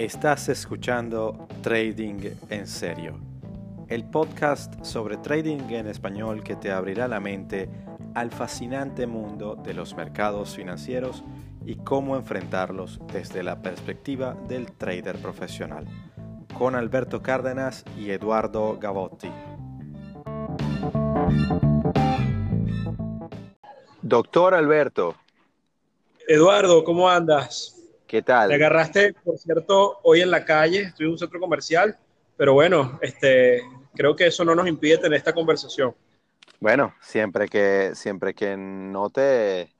[0.00, 3.20] Estás escuchando Trading en Serio,
[3.86, 7.68] el podcast sobre trading en español que te abrirá la mente
[8.14, 11.22] al fascinante mundo de los mercados financieros
[11.66, 15.84] y cómo enfrentarlos desde la perspectiva del trader profesional,
[16.56, 19.30] con Alberto Cárdenas y Eduardo Gavotti.
[24.00, 25.14] Doctor Alberto.
[26.26, 27.79] Eduardo, ¿cómo andas?
[28.10, 28.48] ¿Qué tal?
[28.48, 31.96] Me agarraste, por cierto, hoy en la calle, estoy en un centro comercial,
[32.36, 33.62] pero bueno, este,
[33.94, 35.94] creo que eso no nos impide tener esta conversación.
[36.58, 39.72] Bueno, siempre que, siempre que no te,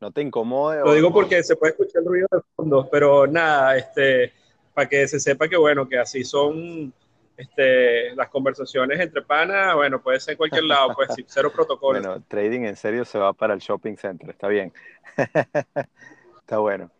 [0.00, 0.80] no te incomode.
[0.80, 4.32] Lo digo porque se puede escuchar el ruido de fondo, pero nada, este,
[4.74, 6.92] para que se sepa que bueno, que así son
[7.36, 12.00] este, las conversaciones entre panas, bueno, puede ser en cualquier lado, pues cero protocolo.
[12.00, 14.72] Bueno, trading en serio se va para el shopping center, está bien.
[16.40, 16.90] está bueno.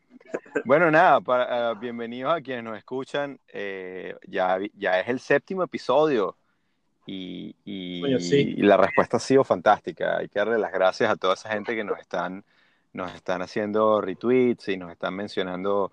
[0.65, 3.39] Bueno, nada, para, eh, bienvenidos a quienes nos escuchan.
[3.49, 6.37] Eh, ya, ya es el séptimo episodio
[7.07, 10.19] y, y, la respuesta ha sido fantástica.
[10.19, 12.45] Hay que darle las gracias a toda esa gente que nos están,
[12.93, 15.93] nos están haciendo retweets y nos están mencionando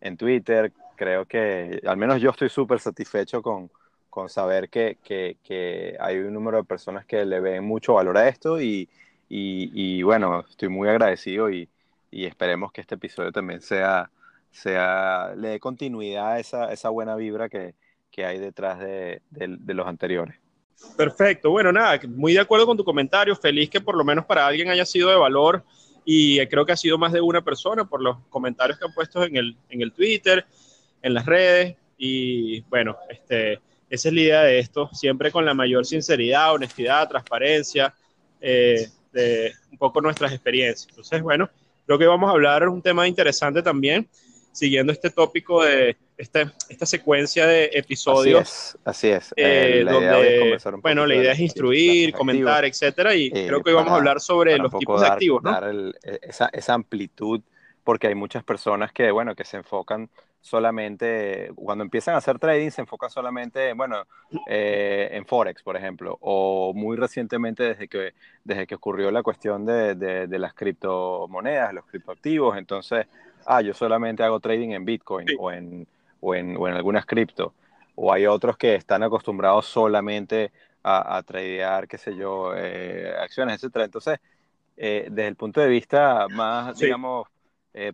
[0.00, 0.72] en Twitter.
[0.96, 3.70] Creo que al menos yo estoy súper satisfecho con,
[4.08, 8.16] con saber que, que, que, hay un número de personas que le ven mucho valor
[8.18, 8.88] a esto y,
[9.28, 11.68] y bueno, estoy muy agradecido y,
[12.12, 14.10] y esperemos que este episodio también sea,
[14.50, 17.74] sea le dé continuidad a esa, esa buena vibra que,
[18.10, 20.36] que hay detrás de, de, los anteriores.
[20.96, 24.46] Perfecto, bueno, nada, muy de acuerdo con tu comentario, feliz que por lo menos para
[24.46, 25.64] alguien haya sido de valor
[26.04, 29.24] y creo que ha sido más de una persona por los comentarios que han puesto
[29.24, 30.44] en el, en el Twitter,
[31.00, 35.54] en las redes y bueno, este, esa es la idea de esto, siempre con la
[35.54, 37.94] mayor sinceridad, honestidad, transparencia,
[38.40, 40.88] eh, de un poco nuestras experiencias.
[40.88, 41.48] Entonces, bueno,
[41.86, 44.08] Creo que vamos a hablar un tema interesante también,
[44.52, 48.76] siguiendo este tópico de este, esta secuencia de episodios.
[48.84, 49.32] Así es, así es.
[49.36, 53.76] Eh, eh, donde, bueno, la idea es instruir, comentar, etcétera, y eh, creo que hoy
[53.76, 55.50] vamos a hablar sobre los tipos de activos, ¿no?
[55.50, 55.74] Dar
[56.22, 57.40] esa, esa amplitud,
[57.82, 60.08] porque hay muchas personas que, bueno, que se enfocan
[60.42, 64.02] solamente, cuando empiezan a hacer trading, se enfocan solamente, bueno,
[64.48, 69.64] eh, en Forex, por ejemplo, o muy recientemente desde que, desde que ocurrió la cuestión
[69.64, 73.06] de, de, las criptomonedas, los criptoactivos, entonces,
[73.46, 75.86] ah, yo solamente hago trading en Bitcoin o, en,
[76.20, 77.54] o, en, o en algunas cripto,
[77.94, 80.50] o hay otros que están acostumbrados solamente
[80.82, 83.84] a, a tradear, qué sé yo, eh, acciones, etcétera.
[83.84, 84.18] Entonces,
[84.76, 87.28] eh, desde el punto de vista más, digamos,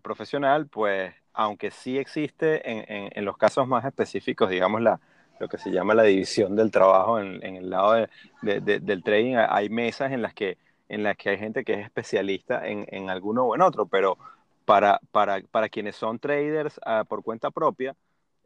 [0.03, 4.99] profesional, pues aunque sí existe en, en, los casos más específicos, digamos, la,
[5.39, 8.09] lo que se llama la división del trabajo en, en el lado
[8.43, 11.85] de, del trading, hay mesas en las que, en las que hay gente que es
[11.85, 14.19] especialista en, en alguno o en otro, pero
[14.65, 17.95] para, para, para quienes son traders uh, por cuenta propia,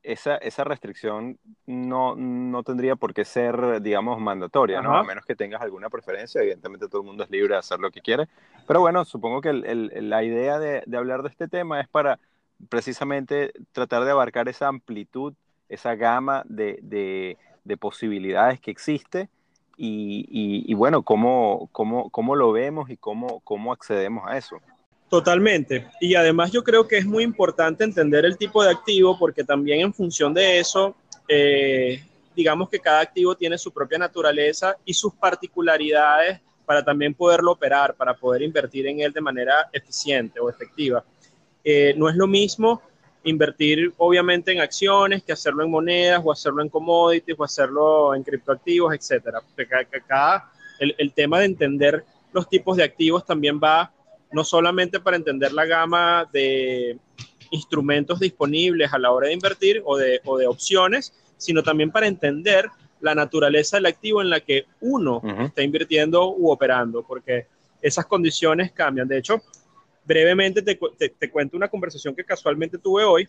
[0.02, 4.94] esa, esa restricción no, no, tendría por qué ser, digamos, mandatoria, ¿no?
[4.94, 6.42] A menos que tengas alguna preferencia.
[6.42, 8.28] Evidentemente todo el mundo es libre de hacer lo que quiere.
[8.66, 11.88] Pero bueno, supongo que el, el, la idea de, de, hablar de este tema es
[11.88, 12.18] para
[12.68, 15.34] precisamente tratar de abarcar esa amplitud,
[15.68, 19.28] esa gama de, de, posibilidades que existe
[19.76, 20.26] y,
[20.66, 24.60] y, bueno, cómo, cómo, cómo, lo vemos y cómo, cómo accedemos a eso.
[25.08, 25.88] Totalmente.
[26.00, 29.80] Y además yo creo que es muy importante entender el tipo de activo porque también
[29.80, 30.94] en función de eso,
[31.28, 32.02] eh,
[32.34, 37.94] digamos que cada activo tiene su propia naturaleza y sus particularidades para también poderlo operar,
[37.94, 41.04] para poder invertir en él de manera eficiente o efectiva.
[41.64, 42.82] Eh, no es lo mismo
[43.24, 48.22] invertir obviamente en acciones que hacerlo en monedas o hacerlo en commodities o hacerlo en
[48.24, 49.40] criptoactivos, etcétera.
[49.94, 50.50] Acá
[50.80, 53.92] el, el tema de entender los tipos de activos también va
[54.32, 56.98] no solamente para entender la gama de
[57.50, 62.06] instrumentos disponibles a la hora de invertir o de, o de opciones, sino también para
[62.06, 62.68] entender
[63.00, 67.46] la naturaleza del activo en la que uno está invirtiendo u operando, porque
[67.82, 69.08] esas condiciones cambian.
[69.08, 69.42] De hecho,
[70.04, 70.78] brevemente te,
[71.08, 73.28] te, cuento una conversación que casualmente tuve hoy,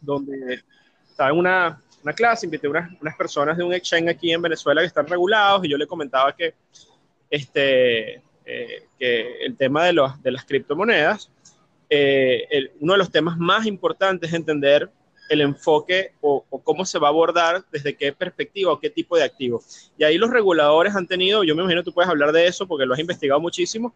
[0.00, 0.62] donde
[1.08, 4.42] estaba en una, una clase, invité a unas, unas, personas de un exchange aquí en
[4.42, 6.54] Venezuela que están regulados y yo le comentaba que,
[7.30, 11.30] este, eh, que el tema de, los, de las criptomonedas,
[11.88, 14.90] eh, uno de los temas más importantes es entender
[15.28, 19.16] el enfoque o, o, cómo se va a abordar, desde qué perspectiva o qué tipo
[19.16, 19.60] de activo.
[19.98, 22.86] Y ahí los reguladores han tenido, yo me imagino tú puedes hablar de eso porque
[22.86, 23.92] lo has investigado muchísimo,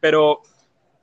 [0.00, 0.42] pero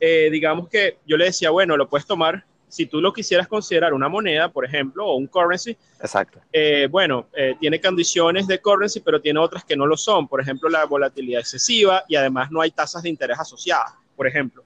[0.02, 3.94] eh, digamos que yo le decía, bueno, lo puedes tomar si tú lo quisieras considerar
[3.94, 5.76] una moneda, por ejemplo, o un currency.
[6.00, 6.40] Exacto.
[6.54, 10.26] Eh, bueno, eh, tiene condiciones de currency, pero tiene otras que no lo son.
[10.28, 14.64] Por ejemplo, la volatilidad excesiva y además no hay tasas de interés asociadas, por ejemplo.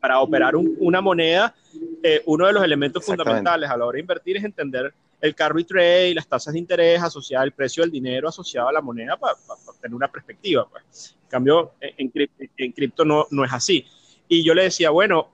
[0.00, 1.54] para operar una moneda,
[2.02, 5.64] eh, uno de los elementos fundamentales a la hora de invertir es entender el carry
[5.64, 9.34] trade, las tasas de interés asociadas al precio del dinero asociado a la moneda para,
[9.80, 10.66] tener una perspectiva.
[10.68, 11.16] Pues.
[11.24, 12.12] En cambio, en,
[12.56, 13.84] en cripto no, no es así.
[14.28, 15.30] Y yo le decía, bueno,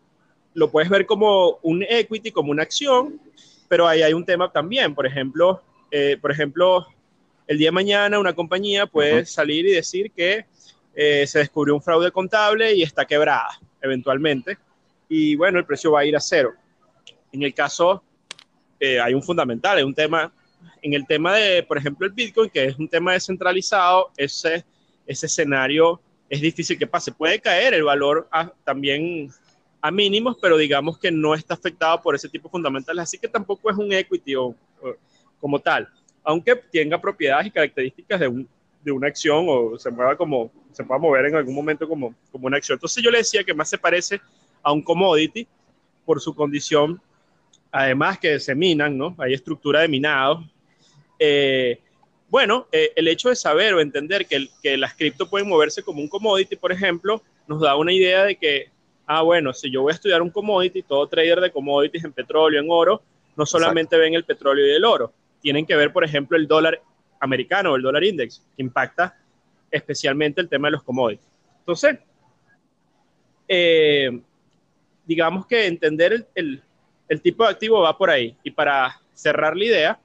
[0.54, 3.20] lo puedes ver como un equity, como una acción,
[3.68, 4.94] pero ahí hay un tema también.
[4.94, 6.86] Por ejemplo, eh, por ejemplo,
[7.46, 10.46] el día de mañana una compañía puede salir y decir que
[10.94, 13.48] eh, se descubrió un fraude contable y está quebrada
[13.80, 14.58] eventualmente.
[15.08, 16.52] Y bueno, el precio va a ir a cero.
[17.32, 18.02] En el caso,
[18.78, 20.32] eh, hay un fundamental, hay un tema,
[20.80, 24.64] en el tema de, por ejemplo, el Bitcoin, que es un tema descentralizado, ese,
[25.06, 26.00] ese escenario
[26.32, 27.12] es difícil que pase.
[27.12, 28.26] Puede caer el valor
[28.64, 29.30] también
[29.82, 33.70] a mínimos, pero digamos que no está afectado por ese tipo fundamental, así que tampoco
[33.70, 34.56] es un equity o,
[35.38, 35.86] como tal,
[36.24, 38.48] aunque tenga propiedades y características de, un,
[38.82, 42.46] de una acción o se mueva como, se pueda mover en algún momento como, como
[42.46, 42.76] una acción.
[42.76, 44.18] Entonces yo le decía que más se parece
[44.62, 45.46] a un commodity
[46.06, 46.98] por su condición,
[47.70, 49.14] además que se minan, ¿no?
[49.18, 50.42] Hay estructura de minado.
[51.18, 51.78] Eh,
[52.32, 56.00] bueno, eh, el hecho de saber o entender que, que las cripto pueden moverse como
[56.00, 58.72] un commodity, por ejemplo, nos da una idea de que
[59.06, 62.60] ah, bueno, si yo voy a estudiar un commodity, todo trader de commodities en petróleo,
[62.60, 63.02] en oro,
[63.36, 65.12] no solamente ven el petróleo y el oro,
[65.42, 66.80] tienen que ver, por ejemplo, el dólar
[67.20, 69.14] americano o el dólar index, que impacta
[69.70, 71.26] especialmente el tema de los commodities.
[71.58, 71.98] Entonces,
[73.48, 74.20] eh,
[75.04, 76.62] digamos que entender el,
[77.22, 78.34] tipo de activo va por ahí.
[78.42, 80.00] Y para cerrar la idea,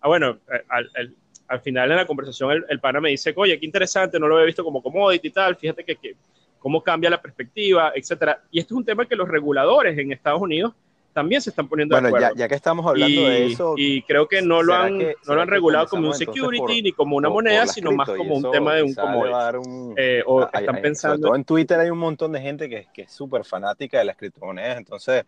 [0.00, 1.14] ah, bueno, al,
[1.58, 4.62] final de la conversación el, pana me dice, oye, qué interesante, no lo había visto
[4.62, 6.14] como commodity y tal, fíjate que, que
[6.60, 8.40] cómo cambia la perspectiva, etcétera.
[8.52, 10.74] Y esto es un tema que los reguladores en Estados Unidos
[11.12, 12.28] también se están poniendo de acuerdo.
[12.28, 13.74] Ya, ya que estamos hablando de eso.
[13.76, 17.16] Y creo que no lo han, no lo han regulado como un security ni como
[17.16, 19.94] una moneda, sino más como un tema de un commodity.
[19.96, 21.34] Eh, o están pensando.
[21.34, 24.78] En Twitter hay un montón de gente que, que es súper fanática de las criptomonedas,
[24.78, 25.24] entonces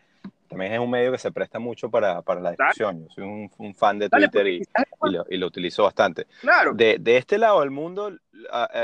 [0.52, 3.04] también es un medio que se presta mucho para, para la discusión.
[3.08, 4.62] Yo soy un, fan de Twitter y,
[5.30, 6.26] y, lo, utilizo bastante.
[6.42, 6.74] Claro.
[6.74, 8.12] De, de, este lado del mundo,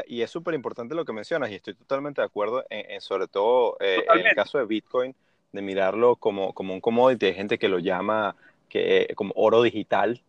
[0.07, 3.77] y es súper importante lo que mencionas, y estoy totalmente de acuerdo, en, sobre todo
[3.81, 5.15] eh, en el caso de Bitcoin,
[5.53, 7.27] de mirarlo como, como un commodity.
[7.27, 8.37] Hay gente que lo llama
[8.69, 10.23] que, como oro digital.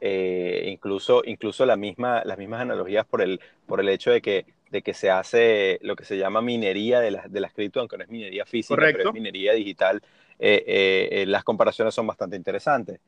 [0.00, 4.44] Eh, incluso incluso la misma, las mismas analogías por el, por el hecho de que,
[4.70, 7.96] de que se hace lo que se llama minería de las, de las cripto, aunque
[7.96, 10.02] no es minería física, pero es minería digital
[10.38, 13.00] eh, eh, eh, las comparaciones son bastante interesantes.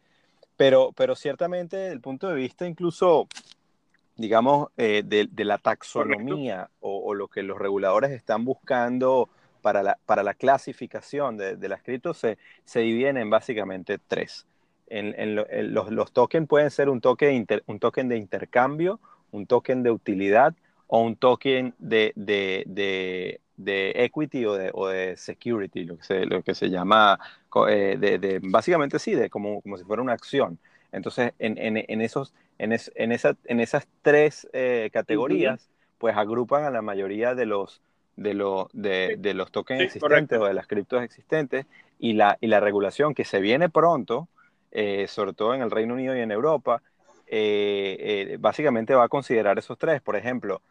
[0.57, 3.29] Pero, pero ciertamente, desde el punto de vista incluso,
[4.17, 9.29] digamos, de, la taxonomía o, lo que los reguladores están buscando
[9.67, 14.47] para la, para la clasificación de, de las criptos, se, se, dividen en básicamente tres.
[14.87, 19.01] En, los, los, tokens pueden ser un token, un token de intercambio,
[19.33, 20.55] un token de utilidad
[20.87, 26.27] o un token de, de, de equity o de, o de, security, lo que se,
[26.27, 27.19] lo que se llama,
[27.69, 30.61] eh, de, básicamente sí, de como, como si fuera una acción.
[30.93, 36.63] Entonces, en, en, en esos, en, en, esa, en esas tres eh, categorías, pues agrupan
[36.63, 37.83] a la mayoría de los,
[38.17, 41.67] de, lo, de, de los tokens existentes o de las criptos existentes
[41.99, 44.29] y la, y la regulación que se viene pronto,
[44.73, 46.83] eh, sobre todo en el Reino Unido y en Europa,
[48.39, 50.01] básicamente va a considerar esos tres.
[50.01, 50.63] Por ejemplo,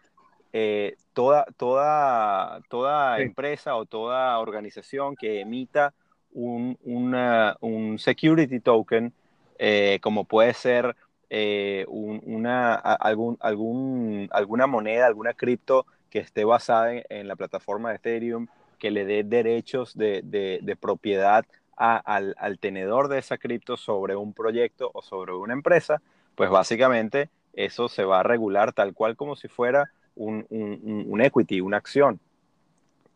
[0.53, 5.93] eh, toda, toda, toda empresa o toda organización que emita
[6.31, 9.12] un, un security token,
[9.58, 10.96] eh, como puede ser
[11.29, 17.98] eh, una, algún, algún, alguna moneda, alguna cripto que esté basada en, la plataforma de
[17.98, 18.48] Ethereum,
[18.79, 21.43] que le dé derechos de, de, propiedad
[21.75, 26.01] al, al, tenedor de esa cripto sobre un proyecto o sobre una empresa,
[26.36, 31.60] pues básicamente eso se va a regular tal cual como si fuera un, un, equity,
[31.60, 32.22] una acción,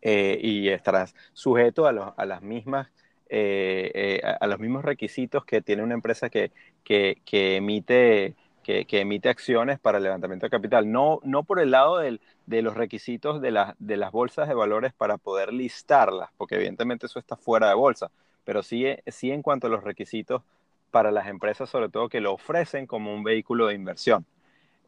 [0.02, 2.88] eh, y estarás sujeto a, a las mismas,
[3.30, 6.52] eh, eh, a, los mismos requisitos que tiene una empresa que,
[6.84, 8.34] que, que emite,
[8.70, 10.90] que, que, emite acciones para el levantamiento de capital.
[10.90, 14.54] No, no por el lado del, de los requisitos de, la, de las bolsas de
[14.54, 18.10] valores para poder listarlas, porque evidentemente eso está fuera de bolsa,
[18.44, 20.42] pero sí, sí en cuanto a los requisitos
[20.90, 24.26] para las empresas, sobre todo que lo ofrecen como un vehículo de inversión.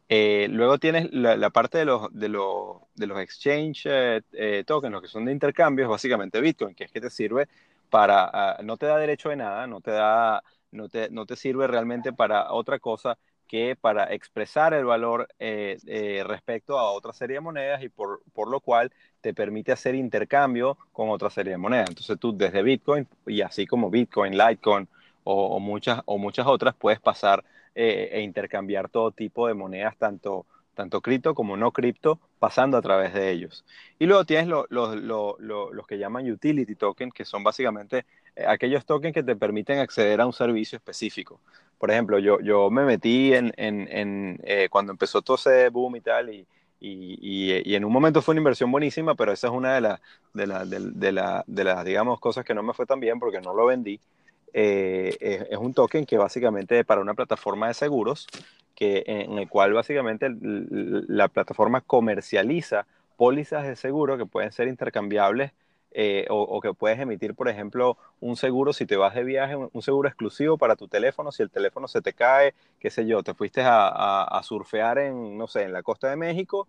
[0.09, 4.91] Eh, luego tienes la, parte de los, de los, de los exchange eh, eh, tokens,
[4.91, 7.47] los que son de intercambios, básicamente Bitcoin, que es que te sirve
[7.89, 11.35] para, ah, no te da derecho de nada, no te, da, no te, no te
[11.35, 13.17] sirve realmente para otra cosa
[13.53, 18.59] que para expresar el valor respecto a otra serie de monedas y por, por lo
[18.59, 18.91] cual
[19.21, 21.89] te permite hacer intercambio con otra serie de monedas.
[21.89, 24.87] Entonces tú desde Bitcoin y así como Bitcoin, Litecoin
[25.23, 27.43] o, muchas, o muchas otras puedes pasar
[27.75, 32.81] eh, e intercambiar todo tipo de monedas, tanto, tanto cripto como no cripto, pasando a
[32.81, 33.65] través de ellos.
[33.99, 39.21] Y luego tienes los que llaman utility token, que son básicamente eh, aquellos tokens que
[39.21, 41.39] te permiten acceder a un servicio específico.
[41.83, 45.99] Por ejemplo, yo, yo me metí en, en, eh, cuando empezó todo ese boom y
[45.99, 46.47] tal, y,
[46.79, 50.01] y, y, en un momento fue una inversión buenísima, pero esa es una de las,
[50.33, 53.41] de, la, de, la, de las, digamos, cosas que no me fue tan bien porque
[53.41, 53.99] no lo vendí.
[54.53, 58.27] Eh, es, un token que básicamente para una plataforma de seguros,
[58.73, 62.87] que, en el cual básicamente la plataforma comercializa
[63.17, 65.51] pólizas de seguro que pueden ser intercambiables
[65.95, 69.81] eh, o, que puedes emitir, por ejemplo, un seguro si te vas de viaje, un,
[69.83, 73.35] seguro exclusivo para tu teléfono, si el teléfono se te cae, qué sé yo, te
[73.35, 76.67] fuiste a, surfear en, no sé, en la costa de México.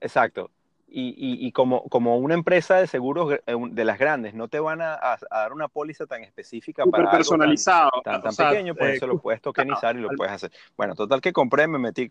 [0.00, 0.50] Exacto.
[0.88, 5.18] Y, como, como una empresa de seguros eh, de las grandes no te van a,
[5.30, 9.94] dar una póliza tan específica para personalizado, tan, tan, pequeño, pues eso lo puedes tokenizar
[9.96, 10.52] y lo puedes hacer.
[10.74, 12.08] Bueno, total que compré, me metí,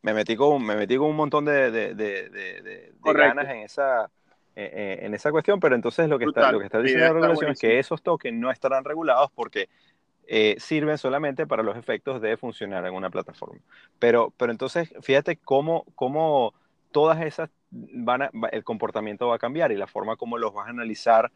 [0.00, 4.10] me metí con, me metí con un montón de, de, de, de ganas en esa,
[4.56, 7.12] eh, eh, en esa cuestión, pero entonces lo que, está, lo que está diciendo la
[7.12, 9.68] regulación es que esos tokens no estarán regulados porque
[10.28, 13.58] eh, sirven solamente para los efectos de funcionar en una plataforma.
[13.98, 16.54] Pero, pero entonces, fíjate cómo, cómo
[16.92, 20.68] todas esas van a, el comportamiento va a cambiar y la forma como los vas
[20.68, 21.32] a analizar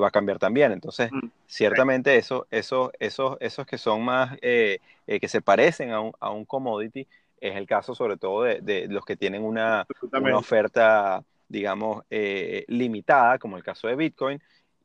[0.00, 0.70] va a cambiar también.
[0.70, 4.78] Entonces, mm, ciertamente eso, eso, esos, esos que son más, que
[5.26, 7.08] se parecen a un, a un, commodity,
[7.40, 12.64] es el caso sobre todo de, de los que tienen una, una oferta digamos, eh,
[12.68, 14.40] limitada, como el caso de Bitcoin,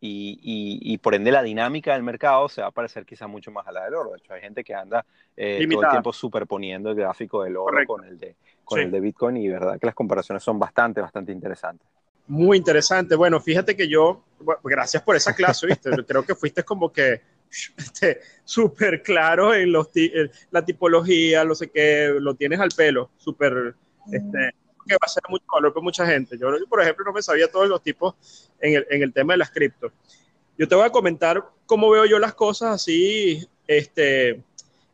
[0.08, 3.72] y, por ende la dinámica del mercado se va a parecer quizá mucho más a
[3.72, 4.12] la del oro.
[4.12, 5.06] De hecho, hay gente que anda
[5.36, 9.00] eh, todo el tiempo superponiendo el gráfico del oro con, el de, con el de
[9.00, 11.88] Bitcoin y verdad que las comparaciones son bastante, bastante interesantes.
[12.28, 13.16] Muy interesante.
[13.16, 14.24] Bueno, fíjate que yo,
[14.64, 15.90] gracias por esa clase, ¿viste?
[16.08, 17.22] Creo que fuiste como que
[17.78, 19.90] este, súper claro en los,
[20.52, 23.76] la tipología, lo sé qué, lo tienes al pelo, súper...
[24.12, 24.54] Este,
[24.86, 26.38] que va a ser mucho valor para mucha gente.
[26.38, 28.16] Yo, por ejemplo, no me sabía todos los tipos
[28.60, 29.92] en el, en el tema de las cripto.
[30.58, 34.42] Yo te voy a comentar cómo veo yo las cosas así, este,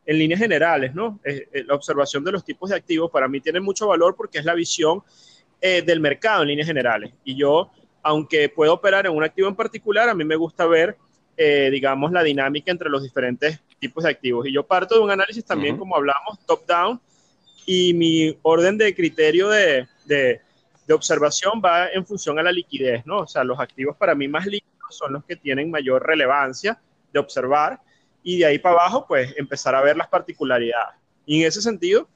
[0.06, 1.20] en líneas generales, ¿no?
[1.24, 4.38] Eh, eh, la observación de los tipos de activos para mí tiene mucho valor porque
[4.38, 5.02] es la visión
[5.60, 7.12] eh, del mercado en líneas generales.
[7.24, 7.70] Y yo,
[8.02, 10.96] aunque puedo operar en un activo en particular, a mí me gusta ver,
[11.36, 14.46] digamos, la dinámica entre los diferentes tipos de activos.
[14.46, 17.00] Y yo parto de un análisis también, como hablamos, top-down,
[17.66, 20.40] y mi orden de criterio de, de,
[20.92, 23.20] observación va en función a la liquidez, ¿no?
[23.20, 26.78] O sea, los activos para mí más líquidos son los que tienen mayor relevancia
[27.10, 27.80] de observar
[28.22, 30.96] y de ahí para abajo, pues empezar a ver las particularidades.
[31.24, 32.06] Y en ese sentido,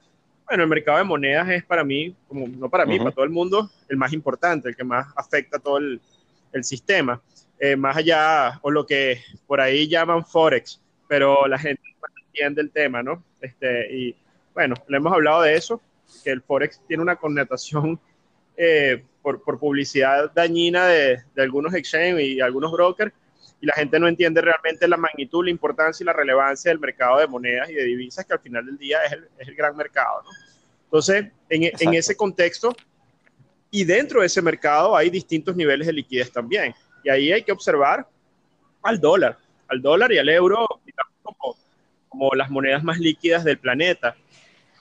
[0.46, 3.30] bueno, el mercado de monedas es para mí, como no para mí, para todo el
[3.30, 6.00] mundo, el más importante, el que más afecta a todo el,
[6.52, 7.20] el sistema.
[7.58, 11.82] Eh, más allá, o lo que por ahí llaman Forex, pero la gente
[12.26, 13.22] entiende el tema, ¿no?
[13.40, 14.16] Este, y
[14.56, 15.82] bueno, le hemos hablado de eso,
[16.24, 18.00] que el Forex tiene una connotación
[18.56, 23.12] eh, por, publicidad dañina de, algunos exchanges y algunos brokers,
[23.60, 27.18] y la gente no entiende realmente la magnitud, la importancia y la relevancia del mercado
[27.18, 30.22] de monedas y de divisas, que al final del día es el, gran mercado.
[30.84, 32.74] Entonces, en, ese contexto,
[33.70, 36.74] y dentro de ese mercado hay distintos niveles de liquidez también.
[37.04, 38.08] Y ahí hay que observar
[38.82, 39.36] al dólar,
[39.68, 40.66] al dólar y al euro
[41.22, 41.56] como,
[42.08, 44.16] como las monedas más líquidas del planeta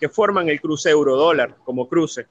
[0.05, 2.27] que forman el cruce euro-dólar como cruce.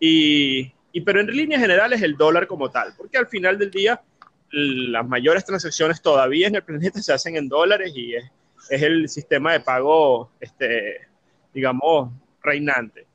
[0.00, 0.72] Y,
[1.04, 4.02] pero en líneas generales el dólar como tal, porque al final del día
[4.50, 8.24] las mayores transacciones todavía en el planeta se hacen en dólares y es,
[8.70, 11.06] es el sistema de pago, este,
[11.54, 12.10] digamos,
[12.42, 13.06] reinante.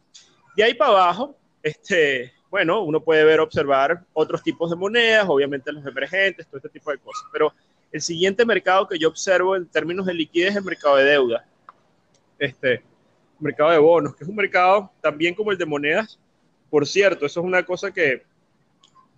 [0.56, 5.70] De ahí para abajo, este, bueno, uno puede ver, observar otros tipos de monedas, obviamente
[5.74, 7.54] los emergentes, todo este tipo de cosas, pero
[7.92, 11.46] el siguiente mercado que yo observo en términos de liquidez es el mercado de deuda.
[12.40, 12.84] Este,
[13.42, 16.20] mercado de bonos, que es un mercado también como el de monedas.
[16.70, 18.24] Por cierto, eso es una cosa que,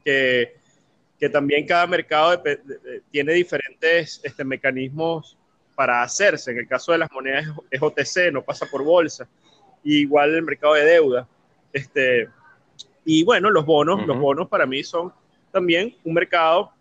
[0.04, 0.54] que,
[1.32, 2.42] también cada mercado
[3.10, 5.38] tiene diferentes este, mecanismos
[5.74, 6.52] para hacerse.
[6.52, 9.28] En el caso de las monedas es OTC, no pasa por bolsa.
[9.84, 11.28] igual el mercado de deuda.
[11.72, 12.28] Este,
[13.06, 15.14] y bueno, los bonos, los bonos para mí son
[15.52, 16.72] también un mercado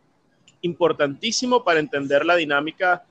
[0.62, 3.04] importantísimo para entender la dinámica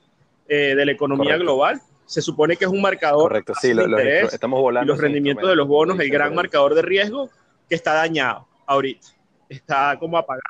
[0.48, 4.60] eh, de la economía global se supone que es un marcador Correcto, sí, lo, estamos
[4.60, 4.92] volando.
[4.92, 7.30] Y los rendimientos de los bonos, el gran marcador de riesgo
[7.68, 9.08] que está dañado ahorita,
[9.48, 10.42] está como apagado.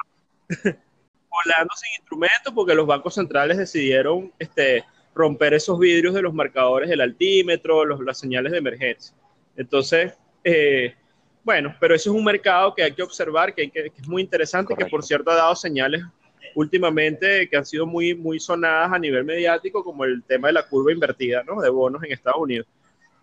[1.33, 6.89] volando sin instrumentos porque los bancos centrales decidieron este, romper esos vidrios de los marcadores
[6.89, 9.17] del altímetro, los, las señales de emergencia.
[9.57, 10.95] Entonces, eh,
[11.45, 14.75] bueno, pero eso es un mercado que hay que observar, que, que, es muy interesante,
[14.77, 16.03] que por cierto ha dado señales
[16.55, 20.67] últimamente que han sido muy, muy sonadas a nivel mediático, como el tema de la
[20.67, 21.61] curva invertida ¿no?
[21.61, 22.67] de bonos en Estados Unidos.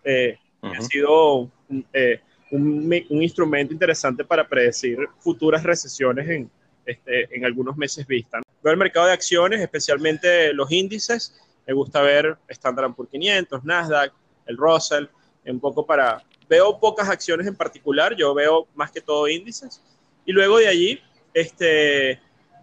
[0.04, 1.50] Eh, Ha sido
[1.92, 2.20] eh,
[2.50, 6.50] un, instrumento interesante para predecir futuras recesiones en,
[6.84, 8.40] este, en algunos meses vista.
[8.62, 11.40] Veo el mercado de acciones, especialmente los índices.
[11.66, 14.12] Me gusta ver Standard Poor's 500, Nasdaq,
[14.46, 15.06] el Russell,
[15.44, 16.22] un poco para...
[16.48, 19.80] Veo pocas acciones en particular, yo veo más que todo índices.
[20.26, 21.00] Y luego de allí,
[21.32, 22.20] este,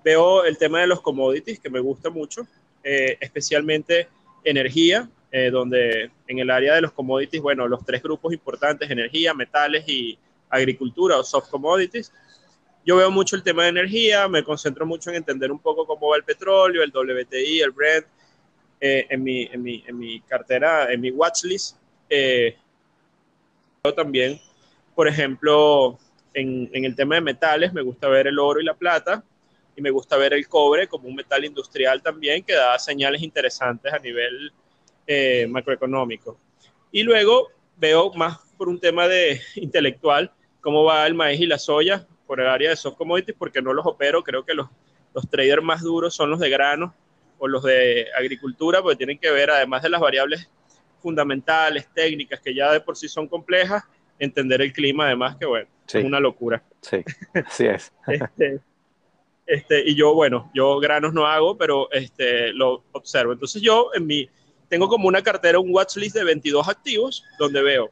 [0.08, 2.48] veo el tema de los commodities, que me gusta mucho,
[2.82, 4.08] eh, especialmente
[4.46, 9.34] energía, eh, donde en el área de los commodities, bueno, los tres grupos importantes, energía,
[9.34, 10.18] metales y
[10.50, 12.14] agricultura o soft commodities.
[12.86, 16.08] Yo veo mucho el tema de energía, me concentro mucho en entender un poco cómo
[16.08, 18.06] va el petróleo, el WTI, el Brent,
[18.80, 21.76] eh, en, mi, en, mi, en, mi, cartera, en mi watchlist.
[22.10, 22.56] Eh,
[23.94, 24.40] también,
[24.96, 26.00] por ejemplo,
[26.34, 29.22] en, en el tema de metales, me gusta ver el oro y la plata,
[29.78, 33.94] y me gusta ver el cobre como un metal industrial también que da señales interesantes
[33.94, 34.52] a nivel
[35.06, 36.40] eh, macroeconómico.
[36.92, 40.32] Y luego veo más por un tema de intelectual
[40.62, 43.72] cómo va el maíz y la soya por el área de soft commodities porque no
[43.72, 44.68] los opero, creo que los,
[45.14, 46.96] los traders más duros son los de grano
[47.38, 50.50] o los de agricultura porque tienen que ver además de las variables
[51.04, 53.84] fundamentales, técnicas que ya de por sí son complejas,
[54.18, 56.64] entender el clima además que bueno, es una locura.
[56.82, 57.04] Sí,
[57.46, 57.94] así es.
[58.08, 58.60] este,
[59.48, 63.32] este, y yo, bueno, yo granos no hago, pero este, lo observo.
[63.32, 64.30] Entonces yo en mi,
[64.68, 67.90] tengo como una cartera, un watchlist de 22 activos, donde veo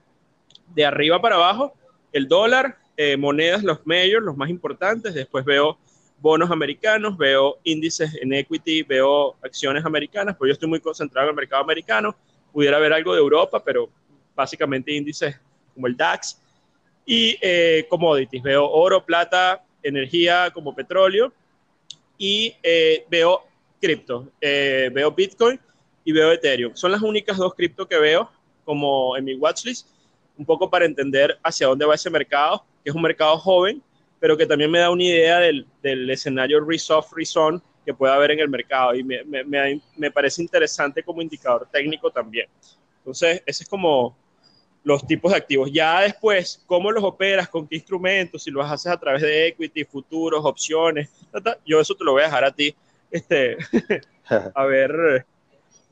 [0.75, 1.73] de arriba para abajo
[2.11, 5.77] el dólar, eh, monedas, los mayores, los más importantes, después veo
[6.19, 11.31] bonos americanos, veo índices en equity, veo acciones americanas, pues yo estoy muy concentrado en
[11.31, 12.15] el mercado americano,
[12.51, 13.89] pudiera haber algo de Europa, pero
[14.33, 15.39] básicamente índices
[15.73, 16.41] como el DAX
[17.05, 21.33] y eh, commodities, veo oro, plata, energía como petróleo
[22.17, 23.43] y eh, veo
[23.81, 25.59] cripto, veo Bitcoin
[26.03, 26.75] y veo Ethereum.
[26.75, 28.29] Son las únicas dos cripto que veo
[28.63, 29.87] como en mi watchlist,
[30.37, 33.81] un poco para entender hacia dónde va ese mercado, que es un mercado joven,
[34.19, 38.31] pero que también me da una idea del, del escenario risk-off, risk-on que puede haber
[38.31, 42.47] en el mercado y me, me, me, parece interesante como indicador técnico también.
[42.97, 44.17] Entonces, ese es como
[44.85, 45.69] los tipos de activos.
[45.73, 49.83] Ya después, cómo los operas, con qué instrumentos, si los haces a través de equity,
[49.83, 51.09] futuros, opciones,
[51.65, 52.73] yo eso te lo voy a dejar a ti.
[53.11, 53.57] Este,
[54.53, 55.25] a ver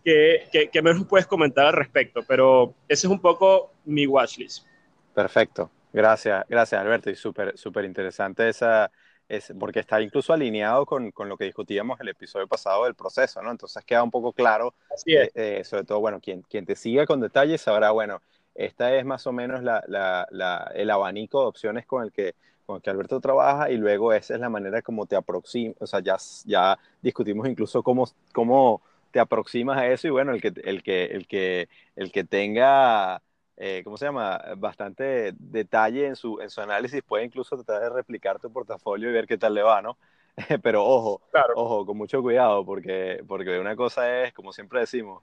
[0.03, 2.21] ¿qué, qué, me puedes comentar al respecto?
[2.27, 4.65] Pero ese es un poco mi watchlist.
[5.13, 8.91] Perfecto, gracias, gracias Alberto, y súper súper interesante esa,
[9.27, 13.41] es, porque está incluso alineado con, con, lo que discutíamos el episodio pasado del proceso,
[13.41, 13.51] ¿no?
[13.51, 14.75] Entonces queda un poco claro,
[15.05, 18.21] eh, eh, sobre todo, bueno, quien, quien te siga con detalles sabrá, bueno,
[18.55, 22.35] esta es más o menos la, la, la, el abanico de opciones con el que
[22.65, 25.87] con el que Alberto trabaja y luego esa es la manera como te aproxima, o
[25.87, 30.53] sea, ya, ya discutimos incluso cómo, cómo te aproximas a eso y bueno, el que,
[30.63, 33.21] el que, el que, el que tenga,
[33.57, 34.41] eh, ¿cómo se llama?
[34.57, 39.13] Bastante detalle en su, en su análisis puede incluso tratar de replicar tu portafolio y
[39.13, 39.97] ver qué tal le va, ¿no?
[40.63, 41.21] Pero ojo,
[41.55, 45.21] ojo, con mucho cuidado, porque, porque una cosa es, como siempre decimos,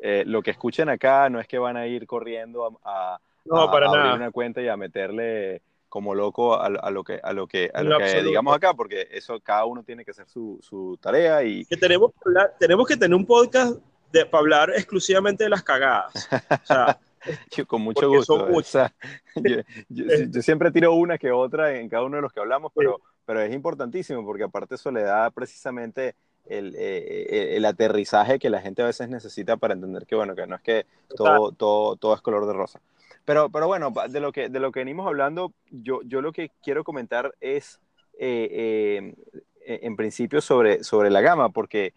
[0.00, 3.18] eh, lo que escuchen acá no es que van a ir corriendo a,
[3.50, 7.82] abrir una cuenta y a meterle como loco a, lo que, a lo que, a
[7.82, 11.64] lo que digamos acá, porque eso cada uno tiene que hacer su, su tarea y...
[11.64, 12.12] Que tenemos,
[12.58, 13.78] tenemos que tener un podcast
[14.12, 16.28] de, para hablar exclusivamente de las cagadas.
[16.50, 16.98] O sea,
[17.56, 18.90] yo, con mucho gusto.
[19.88, 23.40] yo, siempre tiro una que otra en cada uno de los que hablamos, pero, pero
[23.40, 26.14] es importantísimo porque aparte eso le da precisamente
[26.48, 30.34] el, eh, eh, el, aterrizaje que la gente a veces necesita para entender que, bueno,
[30.34, 32.80] que no es que todo, todo, todo es color de rosa.
[33.26, 36.52] Pero, pero bueno, de lo, que, de lo que venimos hablando, yo, yo lo que
[36.62, 37.80] quiero comentar es,
[38.18, 39.14] eh,
[39.66, 41.92] eh, en principio, sobre, sobre la gama, porque,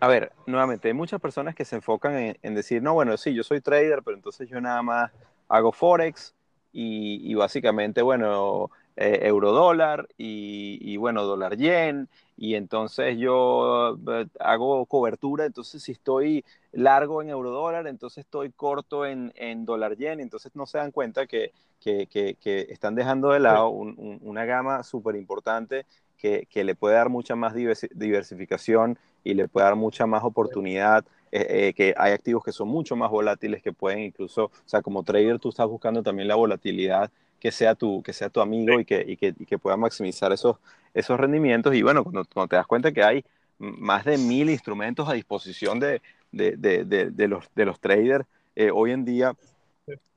[0.00, 3.42] a ver, nuevamente, hay muchas personas que se enfocan en, decir, no, bueno, sí, yo
[3.42, 5.12] soy trader, pero entonces yo nada más
[5.46, 6.34] hago Forex
[6.72, 13.98] y, y básicamente, bueno, eh, euro dólar y, y, bueno, dólar yen y entonces yo
[14.08, 19.64] eh, hago cobertura, entonces si estoy largo en euro dólar, entonces estoy corto en, en
[19.64, 24.44] dólar yen, entonces no se dan cuenta que, que, que, están dejando de lado una
[24.44, 25.84] gama súper importante
[26.16, 31.04] que, que, le puede dar mucha más diversificación y le puede dar mucha más oportunidad,
[31.32, 34.80] eh, eh, que hay activos que son mucho más volátiles, que pueden incluso, o sea,
[34.80, 38.80] como trader tú estás buscando también la volatilidad que sea tu, que sea tu amigo
[38.80, 40.56] y, que, y, que, y que pueda maximizar esos,
[40.94, 41.74] esos rendimientos.
[41.74, 43.24] Y bueno, cuando, te das cuenta que hay
[43.58, 46.00] más de mil instrumentos a disposición de,
[46.32, 49.36] de, de, de los, de los traders eh, hoy en día,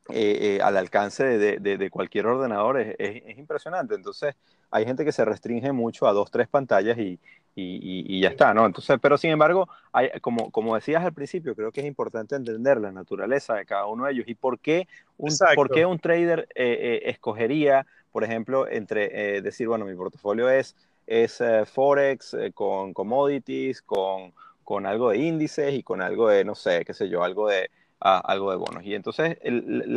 [0.09, 3.93] eh, eh, al alcance de, cualquier ordenador, es, es, impresionante.
[3.93, 4.35] Entonces,
[4.71, 7.19] hay gente que se restringe mucho a dos, tres pantallas y,
[7.55, 8.65] y, ya está, ¿no?
[8.65, 12.79] Entonces, pero sin embargo, hay, como, como decías al principio, creo que es importante entender
[12.79, 14.87] la naturaleza de cada uno de ellos y por qué
[15.17, 19.95] un, por qué un trader eh, eh, escogería, por ejemplo, entre eh, decir, bueno, mi
[19.95, 20.75] portafolio es,
[21.07, 24.33] es Forex con commodities, con,
[24.63, 27.69] con algo de índices y con algo de, no sé, qué sé yo, algo de,
[28.01, 28.83] algo de bonos.
[28.83, 29.37] Y entonces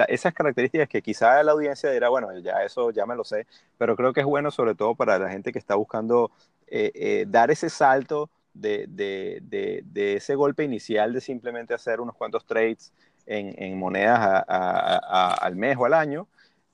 [0.08, 3.46] esas características que quizá la audiencia dirá, bueno, ya eso ya me lo sé,
[3.78, 6.30] pero creo que es bueno sobre todo para la gente que está buscando
[6.76, 9.40] eh, eh, dar ese salto de, de,
[9.84, 12.92] de, ese golpe inicial de simplemente hacer unos cuantos trades
[13.26, 16.26] en, en monedas al mes o al año,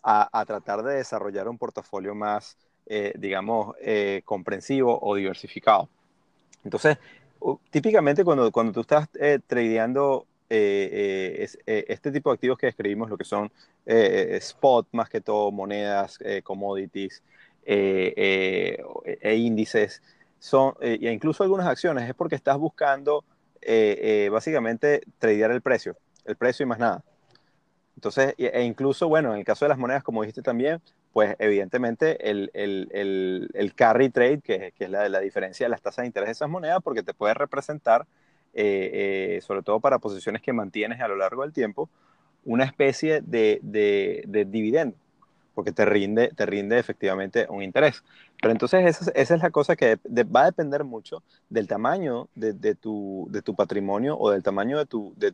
[0.03, 3.77] a, tratar de desarrollar un portafolio más, eh, digamos,
[4.25, 5.91] comprensivo o diversificado.
[6.65, 6.97] Entonces,
[7.71, 9.07] típicamente cuando, cuando tú estás
[9.47, 13.53] tradeando eh, eh, este tipo de activos que describimos, lo que son
[13.87, 17.23] eh, spot, más que todo monedas, commodities
[17.65, 20.03] e índices,
[20.39, 23.25] son, e incluso algunas acciones, es porque estás buscando
[24.31, 27.05] básicamente tradear el precio, el precio y más nada.
[27.97, 30.81] Entonces, e incluso, bueno, en el caso de las monedas, como dijiste también,
[31.13, 35.83] pues evidentemente el, el, el, carry trade, que, que es la, la diferencia de las
[35.83, 38.07] tasas de interés de esas monedas, porque te puede representar
[38.53, 41.89] eh, eh, sobre todo para posiciones que mantienes a lo largo del tiempo,
[42.45, 44.97] una especie de, de, dividendo,
[45.55, 48.03] porque te rinde, te rinde efectivamente un interés.
[48.41, 49.99] Pero entonces esa, esa es la cosa que
[50.35, 54.79] va a depender mucho del tamaño de, de, tu, de tu patrimonio o del tamaño
[54.79, 55.33] de tu, de,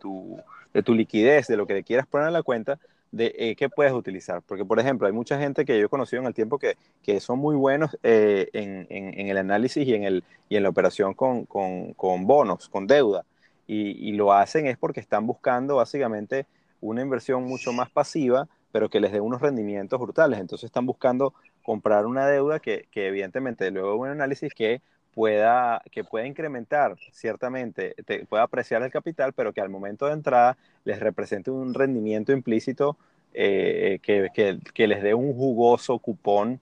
[0.00, 0.38] tu,
[0.72, 2.78] de tu liquidez, de lo que le quieras poner a la cuenta,
[3.14, 4.42] de eh, qué puedes utilizar.
[4.42, 7.20] Porque, por ejemplo, hay mucha gente que yo he conocido en el tiempo que, que
[7.20, 11.14] son muy buenos eh, en, en, el análisis y en, el, y en la operación
[11.14, 13.24] con, con, con bonos, con deuda.
[13.66, 16.46] Y, y, lo hacen es porque están buscando básicamente
[16.80, 20.40] una inversión mucho más pasiva, pero que les dé unos rendimientos brutales.
[20.40, 21.32] Entonces están buscando
[21.62, 24.82] comprar una deuda que, evidentemente luego de un análisis que
[25.14, 30.14] pueda, que pueda incrementar ciertamente, te, pueda apreciar el capital, pero que al momento de
[30.14, 32.96] entrada les represente un rendimiento implícito
[33.32, 36.58] eh, que, que, que, les dé un jugoso cupón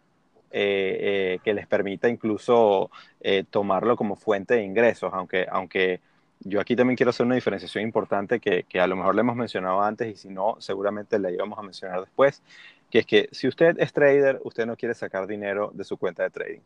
[0.50, 2.90] eh, eh, que les permita incluso
[3.48, 6.00] tomarlo como fuente de ingresos, aunque, aunque
[6.44, 9.36] yo aquí también quiero hacer una diferenciación importante que, que a lo mejor le hemos
[9.36, 12.42] mencionado antes y si no, seguramente la íbamos a mencionar después,
[12.90, 16.22] que es que si usted es trader, usted no quiere sacar dinero de su cuenta
[16.22, 16.60] de trading.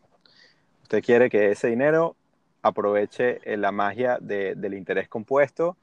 [0.82, 2.16] Usted quiere que ese dinero
[2.62, 5.76] aproveche eh, la magia del interés compuesto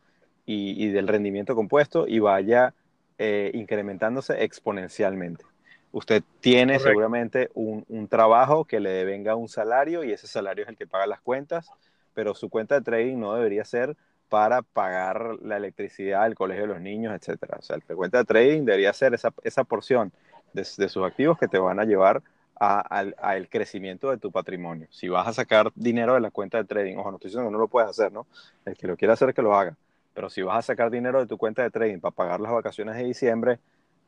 [0.46, 2.74] y, del rendimiento compuesto y vaya
[3.18, 5.46] eh, incrementándose exponencialmente.
[5.94, 10.76] Usted tiene seguramente un, trabajo que le devenga un salario y ese salario es el
[10.76, 11.70] que paga las cuentas,
[12.14, 13.96] pero su cuenta de trading no debería ser
[14.30, 17.44] para pagar la electricidad, el colegio de los niños, etc.
[17.60, 20.12] O sea, la cuenta de trading debería ser esa, esa porción
[20.54, 22.24] de, de, sus activos que te van a llevar
[22.56, 24.88] al crecimiento de tu patrimonio.
[24.90, 27.54] Si vas a sacar dinero de la cuenta de trading, ojo, no estoy diciendo que
[27.54, 28.26] no lo puedes hacer, ¿no?
[28.66, 29.76] El que lo quiera hacer, que lo haga.
[30.14, 32.96] Pero si vas a sacar dinero de tu cuenta de trading para pagar las vacaciones
[32.96, 33.60] de diciembre,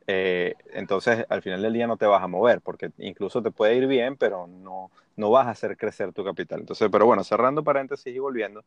[0.07, 3.75] eh, entonces al final del día no te vas a mover, porque incluso te puede
[3.75, 6.59] ir bien, pero no, no vas a hacer crecer tu capital.
[6.59, 8.63] Entonces, pero bueno, cerrando paréntesis y volviendo.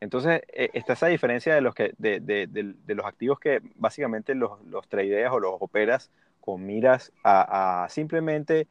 [0.00, 4.34] Entonces, eh, está esa diferencia de los, que, de, de, de, los activos que básicamente
[4.34, 8.66] los, los tradeas o los operas con miras a, a simplemente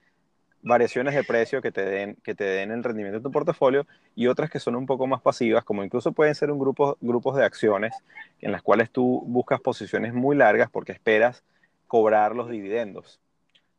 [0.64, 4.28] variaciones de precio que te den, que te den el rendimiento de tu portafolio y
[4.28, 7.46] otras que son un poco más pasivas, como incluso pueden ser un grupo, grupos de
[7.46, 7.94] acciones
[8.42, 11.44] en las cuales tú buscas posiciones muy largas porque esperas
[11.92, 13.20] cobrar los dividendos.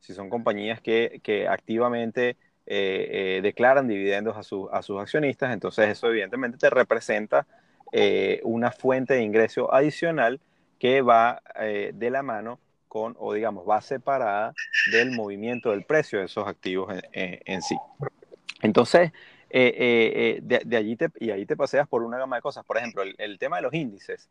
[0.01, 4.41] Si son compañías que, que activamente eh, eh, declaran dividendos a,
[4.77, 7.47] a, sus accionistas, entonces eso evidentemente te representa
[7.91, 10.43] eh, una fuente de ingreso adicional
[10.79, 14.53] que va de la mano con, o digamos, va separada
[14.91, 17.77] del movimiento del precio de esos activos en, sí.
[18.61, 19.11] Entonces,
[19.49, 22.63] eh, de, allí te, y ahí te paseas por una gama de cosas.
[22.67, 24.29] Por ejemplo, el, tema de los índices.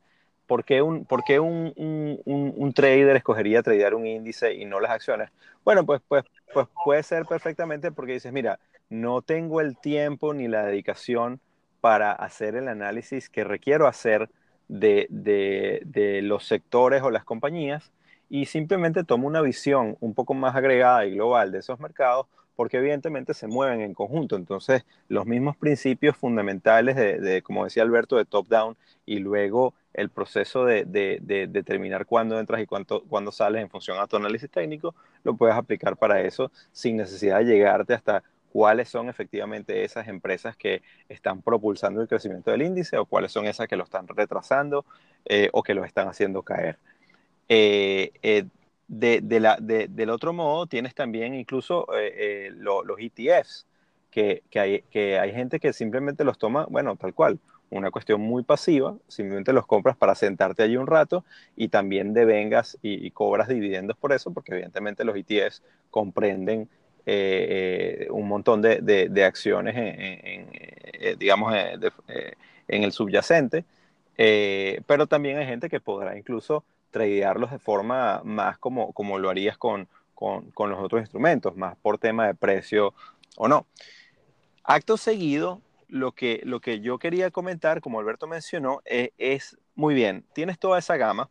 [0.52, 4.82] ¿Por qué, un, por qué un, un, un, trader escogería tradear un índice y no
[4.82, 5.30] las acciones?
[5.64, 8.60] Bueno, pues, pues, pues puede ser perfectamente porque dices, mira,
[8.90, 11.40] no tengo el tiempo ni la dedicación
[11.80, 14.30] para hacer el análisis que requiero hacer
[14.68, 17.94] de, de, de los sectores o las compañías
[18.30, 22.78] y simplemente tomo una visión un poco más agregada y global de esos mercados porque
[22.78, 24.36] evidentemente se mueven en conjunto.
[24.36, 30.66] Entonces, los mismos principios fundamentales de, como decía Alberto, de top-down y luego el proceso
[30.66, 30.86] de,
[31.50, 35.56] determinar cuándo entras y cuánto, cuándo sales en función a tu análisis técnico, lo puedes
[35.56, 41.42] aplicar para eso sin necesidad de llegarte hasta cuáles son efectivamente esas empresas que están
[41.42, 44.86] propulsando el crecimiento del índice o cuáles son esas que lo están retrasando
[45.26, 46.78] eh, o que lo están haciendo caer.
[47.48, 48.46] Eh, eh,
[48.88, 49.22] de,
[49.90, 51.88] del otro modo, tienes también incluso
[52.56, 53.66] los ETFs,
[54.10, 57.40] que, hay, que hay gente que simplemente los toma, bueno, tal cual,
[57.72, 62.78] una cuestión muy pasiva, simplemente los compras para sentarte allí un rato y también devengas
[62.82, 66.70] y, y cobras dividendos por eso, porque evidentemente los ETFs comprenden
[67.06, 73.66] eh, un montón de, acciones en, digamos, en el subyacente,
[74.16, 79.58] pero también hay gente que podrá incluso tradearlos de forma más como, como lo harías
[79.58, 82.94] con, con, los otros instrumentos, más por tema de precio
[83.38, 83.66] o no.
[84.64, 89.94] Acto seguido, lo que, lo que yo quería comentar, como Alberto mencionó, e, es, muy
[89.94, 91.30] bien, tienes toda esa gama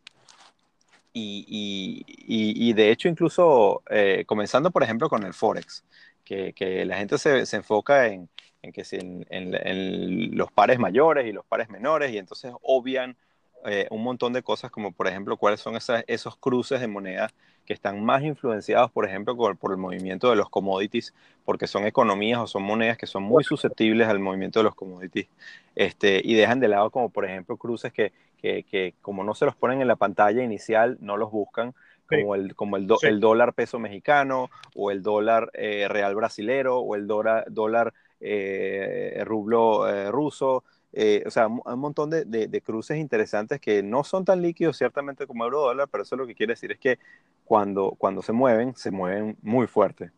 [1.13, 5.83] y, y, y, de hecho incluso eh, comenzando por ejemplo con el Forex,
[6.23, 8.29] que, que la gente se, se enfoca en,
[8.61, 13.17] en que en, en, los pares mayores y los pares menores y entonces obvian
[13.65, 17.33] eh, un montón de cosas, como por ejemplo cuáles son esas, esos cruces de moneda
[17.65, 21.13] que están más influenciados, por ejemplo, por, por, el movimiento de los commodities,
[21.45, 25.27] porque son economías o son monedas que son muy susceptibles al movimiento de los commodities,
[25.75, 29.45] este, y dejan de lado como por ejemplo cruces que, que, que como no se
[29.45, 31.73] los ponen en la pantalla inicial, no los buscan,
[32.07, 36.95] como el, como el, el dólar peso mexicano o el dólar eh, real brasilero o
[36.95, 40.65] el dólar, dólar eh, rublo ruso.
[40.93, 45.25] Eh, o sea, un, montón de, de, cruces interesantes que no son tan líquidos ciertamente
[45.25, 46.99] como euro dólar, pero eso lo que quiere decir es que
[47.45, 50.11] cuando, cuando se mueven, se mueven muy fuerte.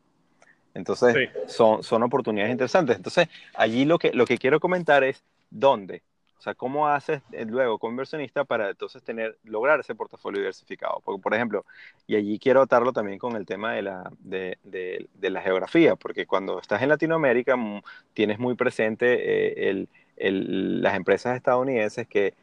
[0.74, 2.96] Entonces, son, son oportunidades interesantes.
[2.96, 6.02] Entonces, allí lo que, lo que quiero comentar es dónde.
[6.38, 11.02] O sea, ¿cómo haces eh, luego como inversionista para entonces tener, lograr ese portafolio diversificado?
[11.06, 11.66] Porque, por ejemplo,
[12.06, 16.26] y allí quiero atarlo también con el tema de la, de, de, la geografía, porque
[16.26, 17.82] cuando estás en Latinoamérica mm,
[18.14, 22.34] tienes muy presente eh, el, las empresas estadounidenses que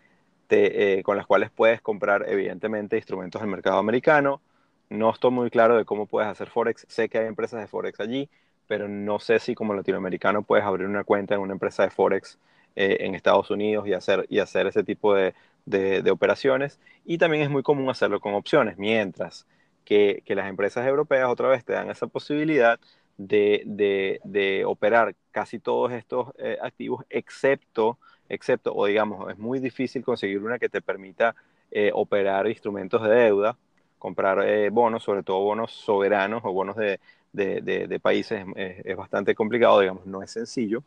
[0.53, 4.41] eh, con las cuales puedes comprar evidentemente instrumentos del mercado americano.
[4.89, 6.87] No estoy muy claro de cómo puedes hacer Forex.
[6.89, 8.29] Sé que hay empresas de Forex allí,
[8.67, 12.39] pero no sé si como latinoamericano puedes abrir una cuenta en una empresa de Forex
[12.75, 15.35] eh, en Estados Unidos y hacer, y hacer ese tipo de,
[15.67, 16.81] de, operaciones.
[17.05, 19.47] Y también es muy común hacerlo con opciones, mientras
[19.85, 22.81] que, que las empresas europeas otra vez te dan esa posibilidad
[23.17, 30.05] de, de, operar casi todos estos eh, activos, excepto, excepto, o digamos, es muy difícil
[30.05, 31.35] conseguir una que te permita
[31.71, 33.57] eh, operar instrumentos de deuda,
[33.99, 36.99] comprar eh, bonos, sobre todo bonos soberanos o bonos de,
[37.33, 40.83] de, países, es, bastante complicado, digamos, no es sencillo.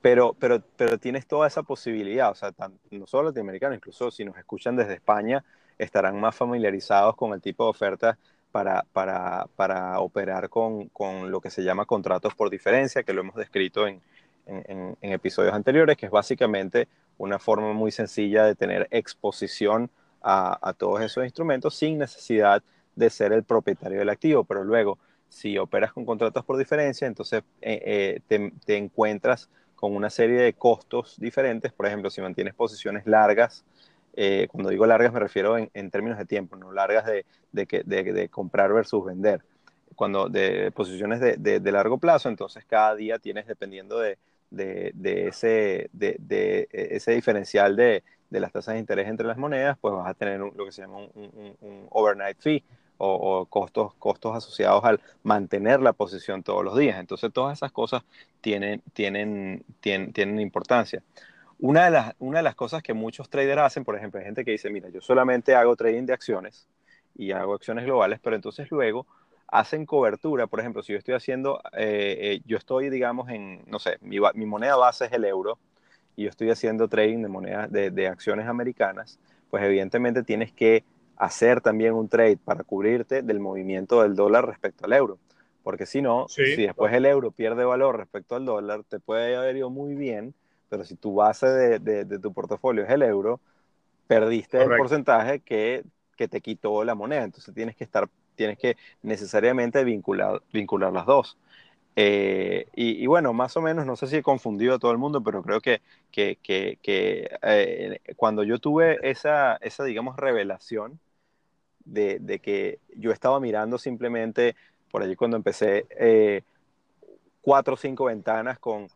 [0.00, 2.52] Pero, pero, pero tienes toda esa posibilidad, o sea,
[2.90, 5.44] no solo latinoamericanos, incluso si nos escuchan desde España,
[5.78, 8.18] estarán más familiarizados con el tipo de ofertas
[8.52, 10.90] para, operar con,
[11.30, 14.00] lo que se llama contratos por diferencia, que lo hemos descrito en,
[15.00, 16.88] episodios anteriores, que es básicamente
[17.18, 19.90] una forma muy sencilla de tener exposición
[20.22, 22.62] a, todos esos instrumentos sin necesidad
[22.94, 24.44] de ser el propietario del activo.
[24.44, 29.48] Pero luego, si operas con contratos por diferencia, entonces eh, eh, te encuentras
[29.82, 31.72] con una serie de costos diferentes.
[31.72, 33.64] Por ejemplo, si mantienes posiciones largas,
[34.14, 38.72] eh, cuando digo largas me refiero en, términos de tiempo, no largas de, de, comprar
[38.72, 39.42] versus vender.
[39.94, 44.18] Cuando de posiciones de, largo plazo, entonces cada día tienes, dependiendo de,
[44.50, 50.14] ese, de, ese diferencial de, las tasas de interés entre las monedas, pues vas a
[50.14, 52.64] tener lo que se llama un, overnight fee
[52.98, 56.98] o, costos, costos asociados al mantener la posición todos los días.
[56.98, 58.02] Entonces todas esas cosas
[58.40, 61.02] tienen, tienen, tienen, tienen importancia.
[61.62, 64.44] Una de, las, una de las cosas que muchos traders hacen, por ejemplo, hay gente
[64.44, 66.66] que dice, mira, yo solamente hago trading de acciones
[67.14, 69.06] y hago acciones globales, pero entonces luego
[69.46, 73.78] hacen cobertura, por ejemplo, si yo estoy haciendo, eh, eh, yo estoy, digamos, en, no
[73.78, 75.56] sé, mi, mi, moneda base es el euro
[76.16, 80.84] y yo estoy haciendo trading de monedas, de, de, acciones americanas, pues evidentemente tienes que
[81.16, 85.20] hacer también un trade para cubrirte del movimiento del dólar respecto al euro.
[85.62, 89.58] Porque si no, si después el euro pierde valor respecto al dólar, te puede haber
[89.58, 90.34] ido muy bien,
[90.72, 93.40] pero si tu base de, tu portafolio es el euro,
[94.06, 95.84] perdiste el porcentaje que,
[96.16, 97.24] te quitó la moneda.
[97.24, 101.36] Entonces tienes que estar, tienes que necesariamente vincular, vincular las dos.
[101.94, 105.22] Eh, y, bueno, más o menos, no sé si he confundido a todo el mundo,
[105.22, 106.38] pero creo que, que,
[107.42, 110.98] eh, cuando yo tuve esa, esa digamos, revelación
[111.84, 114.56] de, que yo estaba mirando simplemente,
[114.90, 116.40] por allí cuando empecé, eh,
[117.42, 118.88] cuatro o cinco ventanas con,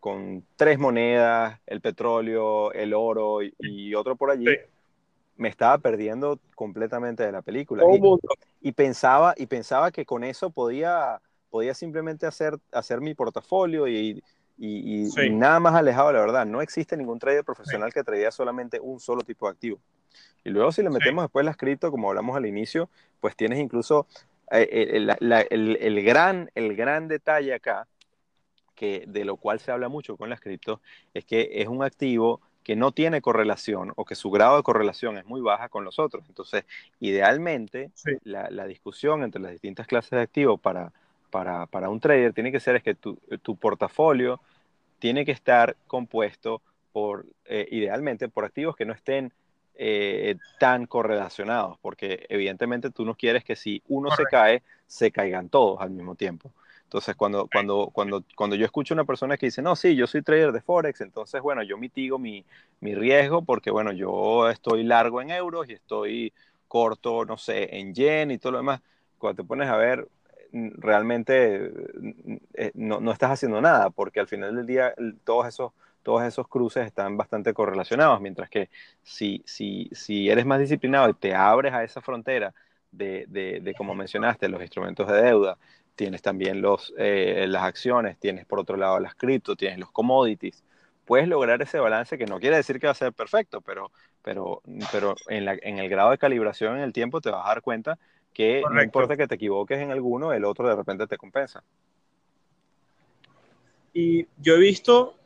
[0.00, 4.46] con, tres monedas, el petróleo, el oro y, otro por allí,
[5.36, 7.84] me estaba perdiendo completamente de la película.
[8.60, 14.22] Y, pensaba, y pensaba que con eso podía, podía simplemente hacer, hacer mi portafolio y,
[14.58, 16.46] nada más alejado de la verdad.
[16.46, 19.78] No existe ningún trader profesional que traiga solamente un solo tipo de activo.
[20.44, 22.88] Y luego si le metemos después las cripto, como hablamos al inicio,
[23.20, 24.06] pues tienes incluso
[24.50, 25.06] eh,
[25.50, 27.86] el, gran, el gran detalle acá,
[28.76, 30.80] que de lo cual se habla mucho con las cripto,
[31.14, 35.18] es que es un activo que no tiene correlación o que su grado de correlación
[35.18, 36.24] es muy baja con los otros.
[36.28, 36.64] Entonces,
[37.00, 37.90] idealmente,
[38.24, 40.92] la, discusión entre las distintas clases de activos para,
[41.30, 44.40] para, un trader tiene que ser es que tu, tu portafolio
[44.98, 46.60] tiene que estar compuesto
[46.92, 49.32] por, eh, idealmente, por activos que no estén
[49.76, 55.50] eh, tan correlacionados, porque evidentemente tú no quieres que si uno se cae, se caigan
[55.50, 56.50] todos al mismo tiempo.
[56.86, 60.06] Entonces, cuando, cuando, cuando, cuando yo escucho a una persona que dice, no, sí, yo
[60.06, 62.44] soy trader de Forex, entonces, bueno, yo mitigo mi,
[62.80, 66.32] mi riesgo porque, bueno, yo estoy largo en euros y estoy
[66.68, 68.80] corto, no sé, en yen y todo lo demás.
[69.18, 70.08] Cuando te pones a ver,
[70.52, 71.72] realmente
[72.54, 74.94] eh, no, no, estás haciendo nada, porque al final del día
[75.24, 75.72] todos esos,
[76.04, 78.70] todos esos cruces están bastante correlacionados, mientras que
[79.02, 82.54] si, si, si eres más disciplinado y te abres a esa frontera
[82.92, 85.58] de, de, de como mencionaste, los instrumentos de deuda,
[85.96, 90.62] tienes también los, eh, las acciones, tienes por otro lado las cripto, tienes los commodities,
[91.04, 93.90] puedes lograr ese balance que no quiere decir que va a ser perfecto, pero,
[94.22, 97.48] pero, pero en, la, en el grado de calibración en el tiempo te vas a
[97.48, 97.98] dar cuenta
[98.32, 101.64] que no importa que te equivoques en alguno, el otro de repente te compensa.
[103.94, 105.16] Y yo he visto,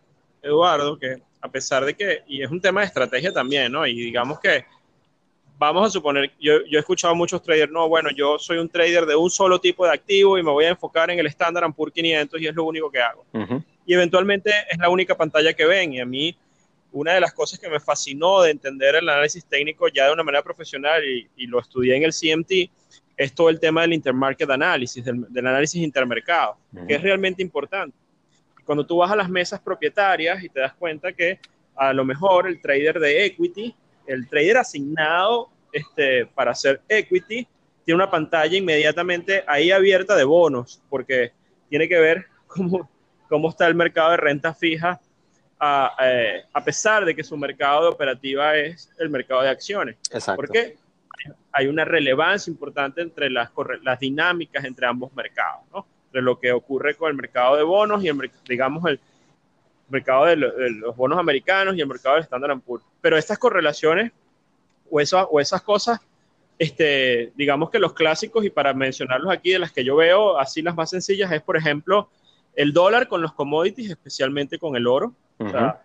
[0.40, 3.84] Eduardo, que a pesar de que, y es un tema de estrategia también, ¿no?
[3.84, 4.64] Y digamos que,
[5.60, 8.68] vamos a suponer, yo, yo he escuchado a muchos traders, no, bueno, yo soy un
[8.68, 11.72] trader de un solo tipo de activo y me voy a enfocar en el Standard
[11.74, 13.24] Poor's 500 y es lo único que hago.
[13.84, 16.34] Y eventualmente es la única pantalla que ven y a mí
[16.92, 20.24] una de las cosas que me fascinó de entender el análisis técnico ya de una
[20.24, 22.70] manera profesional y, y lo estudié en el CMT
[23.20, 26.56] es todo el tema del intermarket análisis, del, análisis intermercado,
[26.88, 27.94] que es realmente importante.
[28.64, 31.38] Cuando tú vas a las mesas propietarias y te das cuenta que
[31.76, 33.74] a lo mejor el trader de equity,
[34.12, 37.46] el trader asignado este, para hacer equity,
[37.84, 41.32] tiene una pantalla inmediatamente ahí abierta de bonos, porque
[41.68, 42.88] tiene que ver cómo,
[43.28, 45.00] cómo está el mercado de renta fija,
[45.58, 49.96] a, eh, a pesar de que su mercado de operativa es el mercado de acciones.
[50.10, 50.36] Exacto.
[50.36, 50.76] ¿Por qué?
[51.52, 53.50] hay una relevancia importante entre las,
[53.82, 55.86] las dinámicas entre ambos mercados, ¿no?
[56.06, 59.00] Entre lo que ocurre con el mercado de bonos y, el, digamos, el
[59.88, 62.84] mercado de, los bonos americanos y el mercado del Standard Poor's.
[63.00, 64.12] Pero estas correlaciones
[64.90, 66.00] o, eso, o esas cosas,
[66.58, 70.62] este, digamos que los clásicos, y para mencionarlos aquí, de las que yo veo, así
[70.62, 72.10] las más sencillas, es, por ejemplo,
[72.54, 75.14] el dólar con los commodities, especialmente con el oro.
[75.38, 75.82] o sea,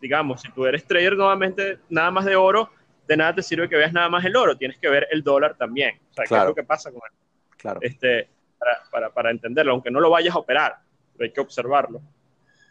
[0.00, 2.70] digamos, si tú eres trader nuevamente nada más de oro,
[3.06, 5.56] de nada te sirve que veas nada más el oro, tienes que ver el dólar
[5.56, 5.98] también.
[6.10, 7.16] O sea, ¿qué es lo que pasa con él?
[7.56, 7.80] Claro.
[7.82, 10.76] Este, para, para, para, entenderlo, aunque no lo vayas a operar,
[11.12, 12.00] pero hay que observarlo.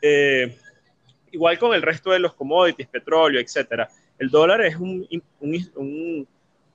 [0.02, 0.58] Eh,
[1.32, 3.90] igual con el resto de los commodities, petróleo, etcétera.
[4.18, 5.08] El dólar es un,
[5.40, 6.28] un, un,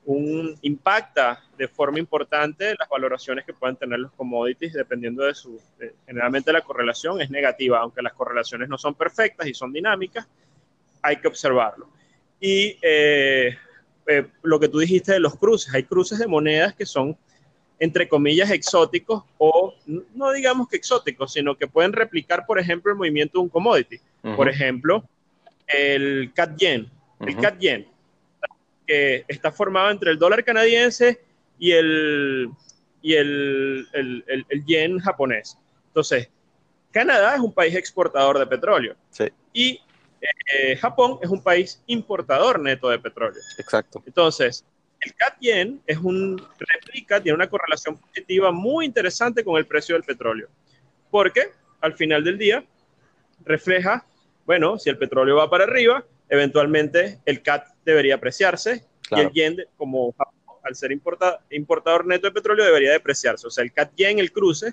[0.07, 5.61] un, impacta de forma importante las valoraciones que pueden tener los commodities dependiendo de su...
[6.07, 10.27] generalmente la correlación es negativa, aunque las correlaciones no son perfectas y son dinámicas,
[11.03, 11.89] hay que observarlo.
[12.41, 13.57] Y eh,
[14.07, 17.17] eh, lo que tú dijiste de los cruces, hay cruces de monedas que son,
[17.79, 22.99] entre comillas, exóticos o no digamos que exóticos, sino que pueden replicar, por ejemplo, el
[22.99, 23.99] movimiento de un commodity.
[24.37, 25.05] Por ejemplo,
[25.67, 26.91] el CAD Yen.
[27.21, 27.87] El CAD Yen,
[28.87, 31.21] que está formado entre el dólar canadiense
[31.59, 32.51] y el,
[33.03, 35.59] y el, el, el, el yen japonés.
[35.89, 36.29] Entonces,
[36.91, 38.97] Canadá es un país exportador de petróleo.
[39.11, 39.25] Sí.
[39.53, 39.81] Y
[40.21, 43.43] eh, Japón es un país importador neto de petróleo.
[43.59, 44.03] Exacto.
[44.07, 44.65] Entonces,
[45.01, 49.95] el CAD Yen es un réplica, tiene una correlación positiva muy interesante con el precio
[49.95, 50.49] del petróleo,
[51.11, 52.65] porque al final del día
[53.45, 54.07] refleja,
[54.47, 59.57] bueno, si el petróleo va para arriba, eventualmente el CAD debería apreciarse y el yen,
[59.77, 63.47] como Japón, al ser importador neto de petróleo, debería depreciarse.
[63.47, 64.73] O sea, el CAD yen, el cruce,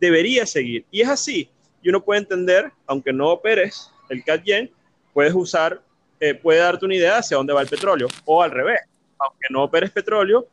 [0.00, 0.84] debería seguir.
[0.90, 1.50] Y es así.
[1.82, 4.70] Y uno puede entender, aunque no operes el CAD yen,
[5.12, 5.82] puedes usar,
[6.20, 8.08] eh, puede darte una idea hacia dónde va el petróleo.
[8.24, 8.80] O al revés,
[9.18, 10.46] aunque no operes petróleo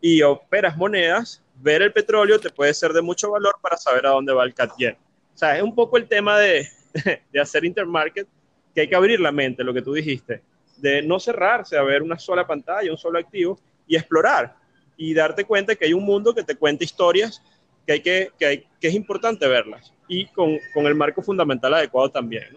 [0.00, 4.10] y operas monedas, ver el petróleo te puede ser de mucho valor para saber a
[4.10, 4.96] dónde va el CAD yen.
[5.34, 6.68] O sea, es un poco el tema de,
[7.32, 8.26] de hacer intermarket,
[8.74, 10.42] que hay que abrir la mente, lo que tú dijiste,
[10.78, 14.56] de no cerrarse a ver una sola pantalla, un solo activo y explorar
[14.96, 17.42] y darte cuenta que hay un mundo que te cuenta historias
[17.86, 21.74] que, hay que, que, hay, que es importante verlas y con, con el marco fundamental
[21.74, 22.56] adecuado también.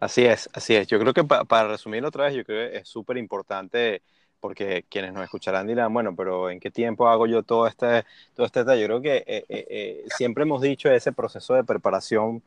[0.00, 0.86] Así es, así es.
[0.88, 4.02] Yo creo que para resumirlo otra vez, yo creo que es súper importante
[4.40, 8.04] porque quienes nos escucharán dirán, bueno, pero ¿en qué tiempo hago yo todo este,
[8.34, 12.42] todo este Yo creo que eh, eh, eh, siempre hemos dicho ese proceso de preparación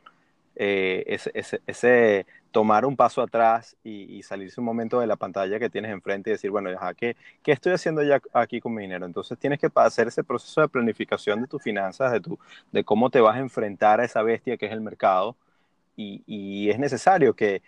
[0.62, 1.18] eh,
[1.68, 6.30] ese, tomar un paso atrás y, salirse un momento de la pantalla que tienes enfrente
[6.30, 9.06] y decir, bueno, ¿qué, ¿qué estoy haciendo ya aquí con mi dinero?
[9.06, 12.38] Entonces tienes que hacer ese proceso de planificación de tus finanzas, de, tu,
[12.74, 15.38] de cómo te vas a enfrentar a esa bestia que es el mercado.
[15.96, 17.62] Y, es necesario que,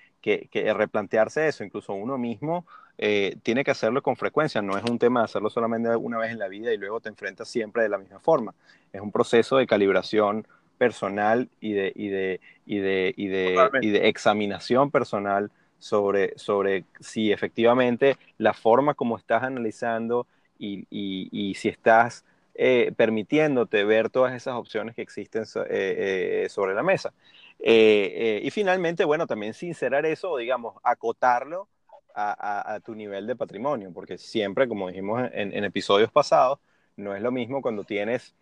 [0.75, 2.65] replantearse eso, incluso uno mismo
[2.97, 6.31] eh, tiene que hacerlo con frecuencia, no es un tema de hacerlo solamente una vez
[6.31, 8.53] en la vida y luego te enfrentas siempre de la misma forma,
[8.93, 10.47] es un proceso de calibración
[10.81, 16.85] personal y de, y de, y de, y de, y de examinación personal sobre, sobre
[16.99, 20.25] si efectivamente la forma como estás analizando
[20.57, 22.25] y, y, si estás
[22.55, 27.13] eh, permitiéndote ver todas esas opciones que existen eh, eh, sobre la mesa.
[27.59, 31.67] y finalmente, bueno, también sincerar eso, digamos, acotarlo
[32.15, 36.57] a, a, tu nivel de patrimonio, porque siempre, como dijimos en, en episodios pasados,
[36.95, 38.33] no es lo mismo cuando tienes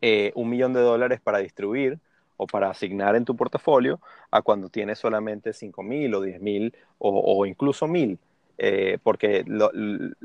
[0.00, 1.98] eh, un millón de dólares para distribuir
[2.36, 6.74] o para asignar en tu portafolio a cuando tienes solamente 5 mil o 10 mil
[6.98, 8.18] o, incluso mil.
[8.58, 9.44] Eh, porque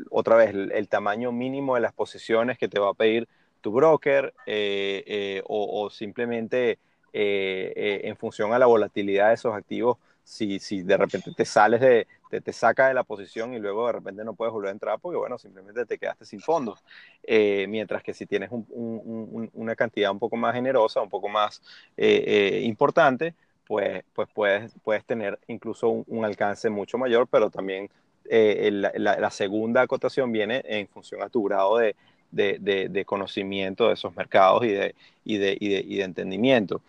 [0.10, 3.28] otra vez el, tamaño mínimo de las posiciones que te va a pedir
[3.62, 6.80] tu broker eh, o, simplemente
[7.14, 12.08] en función a la volatilidad de esos activos si, si de repente te sales de,
[12.42, 15.18] te, saca de la posición y luego de repente no puedes volver a entrar porque,
[15.18, 16.84] bueno, simplemente te quedaste sin fondos.
[17.24, 21.62] Eh, mientras que si tienes una cantidad un poco más generosa, un poco más
[21.98, 23.34] eh, eh, importante,
[23.66, 27.90] pues, pues puedes, puedes tener incluso un, alcance mucho mayor, pero también
[28.26, 31.96] la, segunda acotación viene en función a tu grado de,
[32.32, 36.82] de, de, conocimiento de esos mercados y de, y de, y y entendimiento.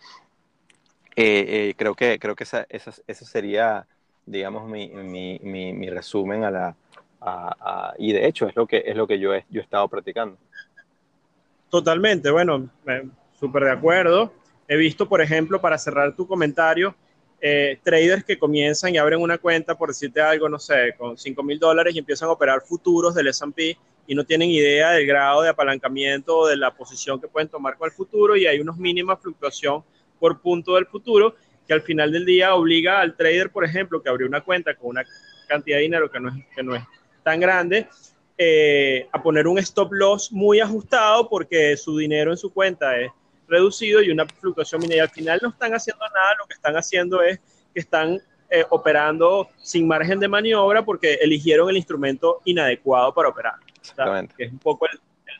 [1.15, 2.91] Creo que, creo que esa, esa,
[3.25, 3.87] sería,
[4.25, 5.39] digamos, mi, mi,
[5.73, 6.75] mi, resumen a la...
[7.97, 10.37] y de hecho es lo que, es lo que yo, he, yo he estado practicando.
[11.69, 12.69] Totalmente, bueno,
[13.39, 14.31] súper de acuerdo.
[14.67, 16.95] He visto, por ejemplo, para cerrar tu comentario,
[17.41, 21.43] eh, traders que comienzan y abren una cuenta, por decirte algo, no sé, con 5
[21.43, 25.41] mil dólares y empiezan a operar futuros del S&P y no tienen idea del grado
[25.41, 28.77] de apalancamiento o de la posición que pueden tomar con el futuro y hay unos
[28.77, 29.83] mínimas fluctuación
[30.19, 31.35] por punto del futuro,
[31.67, 34.89] que al final del día obliga al trader, por ejemplo, que abrió una cuenta con
[34.89, 35.03] una
[35.47, 36.83] cantidad de dinero que no es, que no es
[37.23, 37.87] tan grande,
[38.37, 43.11] eh, a poner un stop loss muy ajustado porque su dinero en su cuenta es
[43.47, 44.97] reducido y una fluctuación mínima.
[44.97, 47.39] Y al final no están haciendo nada, lo que están haciendo es
[47.73, 53.55] que están eh, operando sin margen de maniobra porque eligieron el instrumento inadecuado para operar.
[54.37, 54.99] que es un poco el,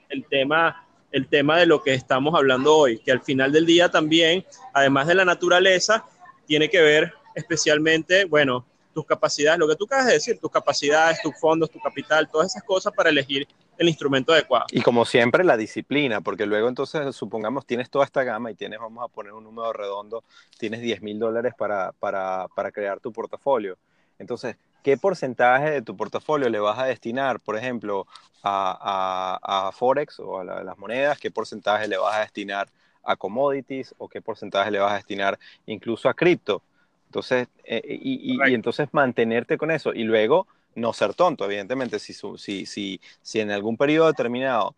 [0.09, 3.89] el tema el tema de lo que estamos hablando hoy, que al final del día
[3.89, 6.03] también, además de la naturaleza,
[6.45, 11.21] tiene que ver especialmente, bueno, tus capacidades, lo que tú acabas de decir, tus capacidades,
[11.21, 13.45] tus fondos, tu capital, todas esas cosas para elegir
[13.77, 14.65] el instrumento adecuado.
[14.71, 18.79] Y como siempre, la disciplina, porque luego entonces, supongamos, tienes toda esta gama y tienes,
[18.79, 20.23] vamos a poner un número redondo,
[20.57, 23.77] tienes 10 mil dólares para, para, para crear tu portafolio.
[24.17, 28.07] Entonces, ¿qué porcentaje de tu portafolio le vas a destinar, por ejemplo,
[28.43, 31.19] a, Forex o a, las monedas?
[31.19, 32.69] ¿Qué porcentaje le vas a destinar
[33.05, 36.61] a commodities o qué porcentaje le vas a destinar incluso a cripto?
[37.07, 42.65] Entonces, eh, y, entonces mantenerte con eso y luego no ser tonto, evidentemente, si, si,
[42.65, 44.75] si, si en algún periodo determinado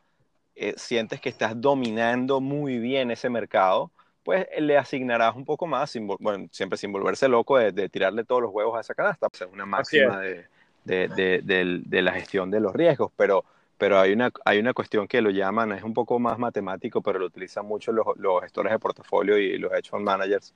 [0.56, 3.92] eh, sientes que estás dominando muy bien ese mercado,
[4.24, 8.52] pues le asignarás un poco más, bueno, siempre sin volverse loco de, tirarle todos los
[8.52, 9.30] huevos a esa canasta.
[9.30, 10.48] Pues es una máxima de,
[10.84, 13.46] de, la gestión de los riesgos, pero,
[13.78, 17.20] pero hay, una, hay una cuestión que lo llaman, es un poco más matemático, pero
[17.20, 20.54] lo utilizan mucho los, los gestores de portafolio y los hedge fund managers,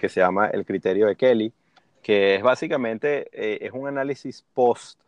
[0.00, 1.52] que se llama el criterio de Kelly,
[2.02, 4.98] que es básicamente eh, es un análisis post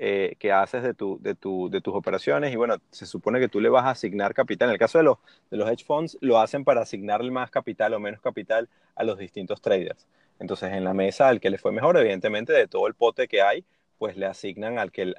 [0.00, 3.48] eh, que haces de, tu, de, tu, de, tus operaciones y bueno, se supone que
[3.48, 4.68] tú le vas a asignar capital.
[4.68, 5.18] En el caso de los,
[5.50, 9.18] de los hedge funds, lo hacen para asignarle más capital o menos capital a los
[9.18, 10.06] distintos traders.
[10.38, 13.42] Entonces, en la mesa, al que le fue mejor, evidentemente, de todo el pote que
[13.42, 13.64] hay,
[13.98, 15.14] pues le asignan al que,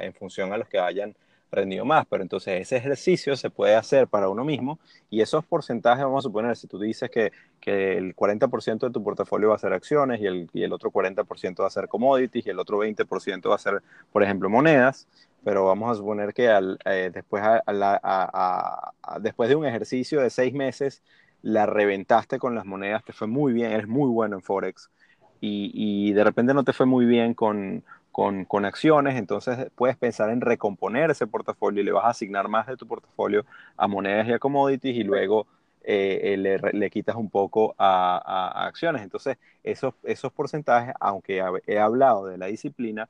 [0.00, 1.14] en función a los que vayan
[1.50, 4.78] rendido más, pero entonces ese ejercicio se puede hacer para uno mismo
[5.10, 9.02] y esos porcentajes, vamos a suponer, si tú dices que, que el 40% de tu
[9.02, 12.46] portafolio va a ser acciones y el, y el otro 40% va a ser commodities
[12.46, 13.82] y el otro 20% va a ser,
[14.12, 15.06] por ejemplo, monedas,
[15.44, 20.52] pero vamos a suponer que al, eh, después, a, después de un ejercicio de seis
[20.52, 21.02] meses
[21.42, 24.90] la reventaste con las monedas, te fue muy bien, eres muy bueno en Forex
[25.40, 27.82] y, y de repente no te fue muy bien con
[28.48, 32.66] con, acciones, entonces puedes pensar en recomponer ese portafolio y le vas a asignar más
[32.66, 33.44] de tu portafolio
[33.76, 35.46] a monedas y a commodities y luego
[35.84, 39.02] eh, eh, le, quitas un poco a, acciones.
[39.02, 43.06] Entonces, esos, esos porcentajes, aunque he hablado de la disciplina,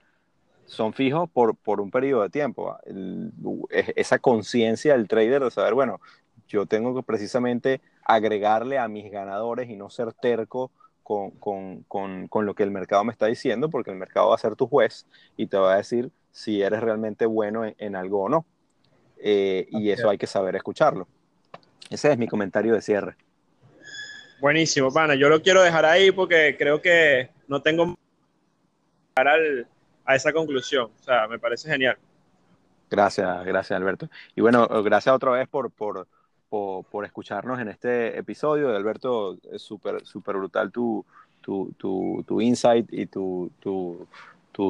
[0.64, 2.76] son fijos por, por un periodo de tiempo.
[3.70, 6.00] esa conciencia del trader de saber, bueno,
[6.48, 10.72] yo tengo que precisamente agregarle a mis ganadores y no ser terco
[11.06, 14.34] con, con, con, con, lo que el mercado me está diciendo, porque el mercado va
[14.34, 18.24] a ser tu juez y te va a decir si eres realmente bueno en, algo
[18.24, 18.44] o no.
[19.18, 21.06] Eh, y eso hay que saber escucharlo.
[21.90, 23.14] Ese es mi comentario de cierre.
[24.40, 25.14] Buenísimo, pana.
[25.14, 27.96] Yo lo quiero dejar ahí porque creo que no tengo
[29.14, 29.68] al,
[30.04, 30.90] a esa conclusión.
[31.00, 31.96] O sea, me parece genial.
[32.90, 34.10] Gracias, gracias Alberto.
[34.34, 36.08] Y bueno, gracias otra vez por, por,
[36.48, 38.74] por, escucharnos en este episodio.
[38.74, 41.04] Alberto, es súper super brutal tu,
[41.40, 44.06] tu, tu, tu, insight y tu, tu,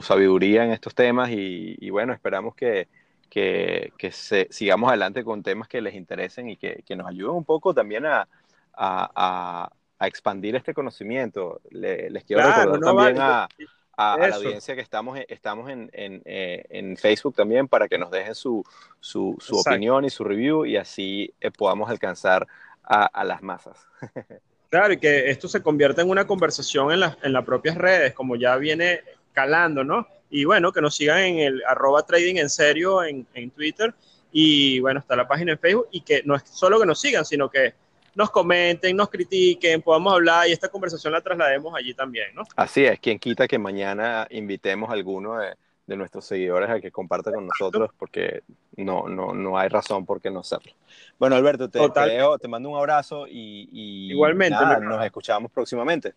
[0.02, 2.88] sabiduría en estos temas y, bueno, esperamos que,
[3.30, 7.36] que, que se, sigamos adelante con temas que les interesen y que, que nos ayuden
[7.36, 8.26] un poco también a,
[8.74, 11.60] a, a, expandir este conocimiento.
[11.70, 13.48] les quiero recordar también a
[13.96, 18.10] a, la audiencia que estamos, estamos en, en, eh, en, Facebook también para que nos
[18.10, 18.62] dejen su,
[19.00, 22.46] su, su opinión y su review y así eh, podamos alcanzar
[22.82, 23.86] a, a, las masas.
[24.68, 28.12] Claro, y que esto se convierta en una conversación en, la, en las propias redes,
[28.12, 29.00] como ya viene
[29.32, 30.08] calando, ¿no?
[30.28, 33.94] Y bueno, que nos sigan en el arroba trading en serio en, en Twitter
[34.32, 37.24] y bueno, está la página en Facebook y que no es solo que nos sigan,
[37.24, 37.74] sino que
[38.16, 42.44] nos comenten, nos critiquen, podamos hablar y esta conversación la traslademos allí también, ¿no?
[42.56, 45.54] Así es, quien quita que mañana invitemos a alguno de,
[45.96, 48.42] nuestros seguidores a que comparta con nosotros, porque
[48.76, 50.72] no, no, no hay razón por qué no hacerlo.
[51.18, 53.68] Bueno, Alberto, te, te, mando un abrazo y,
[54.10, 56.14] igualmente nos escuchamos próximamente.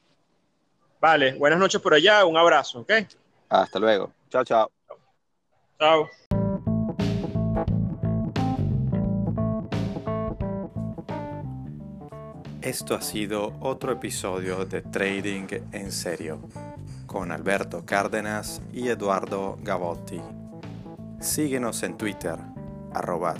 [1.01, 2.91] Vale, buenas noches por allá, un abrazo, ¿ok?
[3.49, 4.11] Hasta luego.
[4.29, 4.71] Chao, chao.
[5.77, 6.09] Chao.
[12.61, 16.41] Esto ha sido otro episodio de Trading en Serio
[17.05, 20.19] con Alberto Cárdenas y Eduardo Gavotti.
[21.21, 22.37] Síguenos en Twitter,
[22.93, 23.35] arroba.